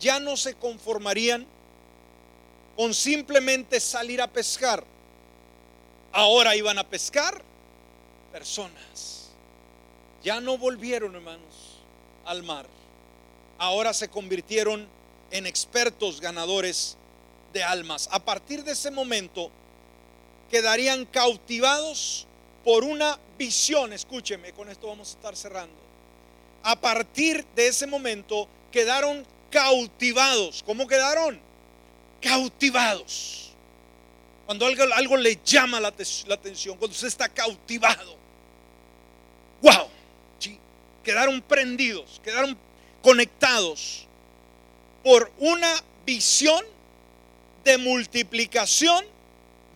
ya 0.00 0.18
no 0.18 0.36
se 0.36 0.54
conformarían 0.54 1.46
con 2.76 2.92
simplemente 2.92 3.78
salir 3.78 4.20
a 4.20 4.26
pescar. 4.26 4.84
Ahora 6.12 6.56
iban 6.56 6.78
a 6.78 6.84
pescar 6.84 7.42
personas 8.32 9.15
ya 10.26 10.40
no 10.40 10.58
volvieron, 10.58 11.14
hermanos, 11.14 11.78
al 12.24 12.42
mar. 12.42 12.66
Ahora 13.58 13.94
se 13.94 14.08
convirtieron 14.08 14.88
en 15.30 15.46
expertos 15.46 16.20
ganadores 16.20 16.96
de 17.52 17.62
almas. 17.62 18.08
A 18.10 18.18
partir 18.18 18.64
de 18.64 18.72
ese 18.72 18.90
momento 18.90 19.52
quedarían 20.50 21.04
cautivados 21.04 22.26
por 22.64 22.82
una 22.82 23.20
visión. 23.38 23.92
Escúcheme, 23.92 24.52
con 24.52 24.68
esto 24.68 24.88
vamos 24.88 25.10
a 25.10 25.12
estar 25.12 25.36
cerrando. 25.36 25.76
A 26.64 26.74
partir 26.74 27.46
de 27.54 27.68
ese 27.68 27.86
momento 27.86 28.48
quedaron 28.72 29.24
cautivados. 29.48 30.64
¿Cómo 30.64 30.88
quedaron? 30.88 31.40
Cautivados. 32.20 33.52
Cuando 34.44 34.66
algo, 34.66 34.82
algo 34.92 35.16
le 35.16 35.38
llama 35.44 35.78
la, 35.78 35.94
la 36.26 36.34
atención, 36.34 36.76
cuando 36.78 36.94
usted 36.96 37.06
está 37.06 37.28
cautivado. 37.28 38.16
¡Wow! 39.62 39.95
Quedaron 41.06 41.40
prendidos, 41.40 42.20
quedaron 42.24 42.58
conectados 43.00 44.08
por 45.04 45.30
una 45.38 45.72
visión 46.04 46.64
de 47.62 47.78
multiplicación 47.78 49.04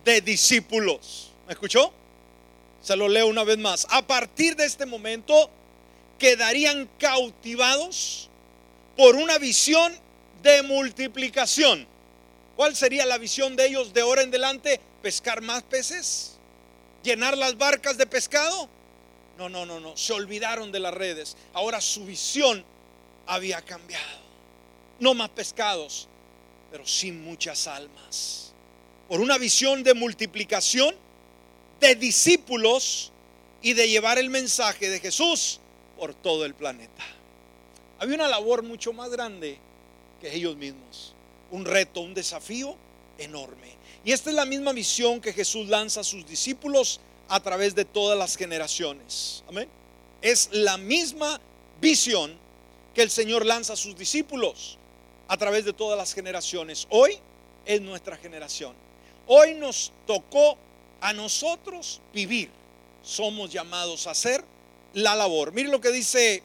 de 0.03 0.19
discípulos. 0.19 1.31
¿Me 1.47 1.53
escuchó? 1.53 1.93
Se 2.81 2.97
lo 2.97 3.07
leo 3.07 3.27
una 3.27 3.45
vez 3.45 3.57
más. 3.57 3.87
A 3.91 4.05
partir 4.05 4.57
de 4.57 4.65
este 4.65 4.85
momento 4.85 5.49
quedarían 6.19 6.89
cautivados 6.99 8.29
por 8.97 9.15
una 9.15 9.37
visión 9.37 9.97
de 10.43 10.63
multiplicación. 10.63 11.87
¿Cuál 12.57 12.75
sería 12.75 13.05
la 13.05 13.17
visión 13.17 13.55
de 13.55 13.67
ellos 13.67 13.93
de 13.93 14.01
ahora 14.01 14.21
en 14.21 14.29
adelante? 14.29 14.81
¿Pescar 15.01 15.41
más 15.41 15.63
peces? 15.63 16.33
¿Llenar 17.03 17.37
las 17.37 17.57
barcas 17.57 17.97
de 17.97 18.05
pescado? 18.05 18.80
No, 19.37 19.49
no, 19.49 19.65
no, 19.65 19.79
no. 19.79 19.97
Se 19.97 20.13
olvidaron 20.13 20.71
de 20.71 20.79
las 20.79 20.93
redes. 20.93 21.35
Ahora 21.53 21.81
su 21.81 22.05
visión 22.05 22.63
había 23.25 23.61
cambiado. 23.61 24.21
No 24.99 25.13
más 25.13 25.29
pescados, 25.29 26.07
pero 26.69 26.85
sin 26.85 27.23
muchas 27.23 27.67
almas. 27.67 28.53
Por 29.07 29.19
una 29.19 29.37
visión 29.37 29.83
de 29.83 29.93
multiplicación 29.93 30.95
de 31.79 31.95
discípulos 31.95 33.11
y 33.61 33.73
de 33.73 33.89
llevar 33.89 34.19
el 34.19 34.29
mensaje 34.29 34.89
de 34.89 34.99
Jesús 34.99 35.59
por 35.97 36.13
todo 36.13 36.45
el 36.45 36.53
planeta. 36.53 37.03
Había 37.99 38.15
una 38.15 38.27
labor 38.27 38.63
mucho 38.63 38.93
más 38.93 39.09
grande 39.09 39.59
que 40.19 40.33
ellos 40.33 40.55
mismos. 40.55 41.13
Un 41.49 41.65
reto, 41.65 42.01
un 42.01 42.13
desafío 42.13 42.75
enorme. 43.17 43.75
Y 44.03 44.11
esta 44.11 44.29
es 44.29 44.35
la 44.35 44.45
misma 44.45 44.73
misión 44.73 45.19
que 45.19 45.33
Jesús 45.33 45.67
lanza 45.67 45.99
a 46.01 46.03
sus 46.03 46.25
discípulos 46.25 46.99
a 47.31 47.39
través 47.39 47.73
de 47.75 47.85
todas 47.85 48.17
las 48.17 48.35
generaciones. 48.35 49.41
Amén. 49.47 49.69
Es 50.21 50.49
la 50.51 50.77
misma 50.77 51.39
visión 51.79 52.37
que 52.93 53.01
el 53.01 53.09
Señor 53.09 53.45
lanza 53.45 53.71
a 53.71 53.77
sus 53.77 53.95
discípulos 53.95 54.77
a 55.29 55.37
través 55.37 55.63
de 55.63 55.71
todas 55.71 55.97
las 55.97 56.13
generaciones. 56.13 56.87
Hoy 56.89 57.17
es 57.65 57.79
nuestra 57.79 58.17
generación. 58.17 58.75
Hoy 59.27 59.53
nos 59.53 59.93
tocó 60.05 60.57
a 60.99 61.13
nosotros 61.13 62.01
vivir. 62.13 62.49
Somos 63.01 63.49
llamados 63.49 64.07
a 64.07 64.11
hacer 64.11 64.43
la 64.93 65.15
labor. 65.15 65.53
Mire 65.53 65.69
lo 65.69 65.79
que 65.79 65.91
dice 65.91 66.43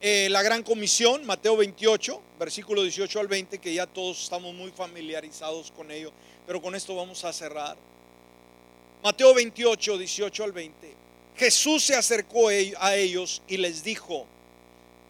eh, 0.00 0.28
la 0.30 0.40
gran 0.42 0.62
comisión, 0.62 1.26
Mateo 1.26 1.58
28, 1.58 2.18
versículo 2.38 2.82
18 2.82 3.20
al 3.20 3.28
20, 3.28 3.58
que 3.58 3.74
ya 3.74 3.86
todos 3.86 4.22
estamos 4.22 4.54
muy 4.54 4.70
familiarizados 4.70 5.70
con 5.70 5.90
ello, 5.90 6.12
pero 6.46 6.62
con 6.62 6.74
esto 6.74 6.96
vamos 6.96 7.26
a 7.26 7.32
cerrar. 7.34 7.76
Mateo 9.02 9.34
28, 9.34 9.98
18 9.98 10.44
al 10.44 10.52
20. 10.52 10.94
Jesús 11.36 11.82
se 11.82 11.96
acercó 11.96 12.48
a 12.48 12.96
ellos 12.96 13.42
y 13.48 13.56
les 13.56 13.82
dijo, 13.82 14.26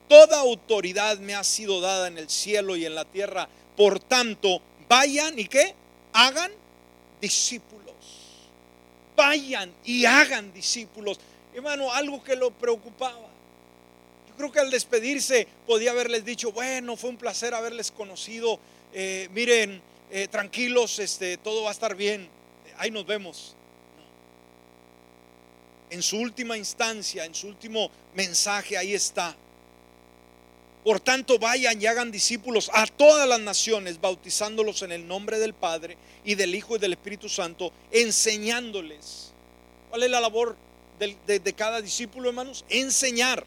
Toda 0.08 0.40
autoridad 0.40 1.18
me 1.18 1.34
ha 1.34 1.44
sido 1.44 1.80
dada 1.80 2.06
en 2.06 2.18
el 2.18 2.28
cielo 2.28 2.76
y 2.76 2.84
en 2.84 2.94
la 2.94 3.04
tierra. 3.04 3.48
Por 3.76 3.98
tanto, 3.98 4.60
vayan 4.88 5.38
y 5.38 5.46
qué? 5.46 5.74
Hagan 6.12 6.52
discípulos. 7.20 7.94
Vayan 9.16 9.72
y 9.84 10.04
hagan 10.04 10.52
discípulos. 10.52 11.18
Hermano, 11.54 11.92
algo 11.92 12.22
que 12.22 12.36
lo 12.36 12.50
preocupaba. 12.50 13.28
Yo 14.28 14.36
creo 14.36 14.52
que 14.52 14.60
al 14.60 14.70
despedirse 14.70 15.46
podía 15.66 15.92
haberles 15.92 16.24
dicho, 16.24 16.52
bueno, 16.52 16.96
fue 16.96 17.10
un 17.10 17.16
placer 17.16 17.54
haberles 17.54 17.90
conocido. 17.90 18.58
Eh, 18.92 19.28
miren, 19.32 19.80
eh, 20.10 20.28
tranquilos, 20.28 20.98
este, 20.98 21.38
todo 21.38 21.62
va 21.62 21.70
a 21.70 21.72
estar 21.72 21.94
bien. 21.94 22.28
Ahí 22.76 22.90
nos 22.90 23.06
vemos 23.06 23.54
en 25.92 26.02
su 26.02 26.16
última 26.16 26.56
instancia, 26.56 27.26
en 27.26 27.34
su 27.34 27.48
último 27.48 27.90
mensaje, 28.14 28.78
ahí 28.78 28.94
está. 28.94 29.36
Por 30.82 31.00
tanto, 31.00 31.38
vayan 31.38 31.80
y 31.80 31.86
hagan 31.86 32.10
discípulos 32.10 32.70
a 32.72 32.86
todas 32.86 33.28
las 33.28 33.40
naciones, 33.40 34.00
bautizándolos 34.00 34.80
en 34.82 34.92
el 34.92 35.06
nombre 35.06 35.38
del 35.38 35.52
Padre 35.52 35.98
y 36.24 36.34
del 36.34 36.54
Hijo 36.54 36.76
y 36.76 36.78
del 36.78 36.94
Espíritu 36.94 37.28
Santo, 37.28 37.72
enseñándoles. 37.90 39.32
¿Cuál 39.90 40.04
es 40.04 40.10
la 40.10 40.20
labor 40.20 40.56
de, 40.98 41.54
cada 41.54 41.82
discípulo, 41.82 42.30
hermanos? 42.30 42.64
Enseñar. 42.70 43.44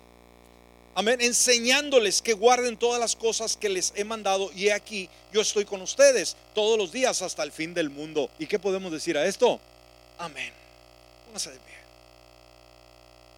Amén. 0.93 1.19
Enseñándoles 1.21 2.21
que 2.21 2.33
guarden 2.33 2.77
todas 2.77 2.99
las 2.99 3.15
cosas 3.15 3.57
que 3.57 3.69
les 3.69 3.91
he 3.95 4.03
mandado. 4.05 4.51
Y 4.55 4.69
aquí 4.69 5.09
yo 5.33 5.41
estoy 5.41 5.65
con 5.65 5.81
ustedes 5.81 6.37
todos 6.53 6.77
los 6.77 6.91
días 6.91 7.23
hasta 7.23 7.41
el 7.41 7.51
fin 7.51 7.73
del 7.73 7.89
mundo. 7.89 8.29
¿Y 8.37 8.45
qué 8.45 8.59
podemos 8.59 8.91
decir 8.91 9.17
a 9.17 9.25
esto? 9.25 9.59
Amén. 10.19 10.53
Póngase 11.25 11.49
de. 11.49 11.64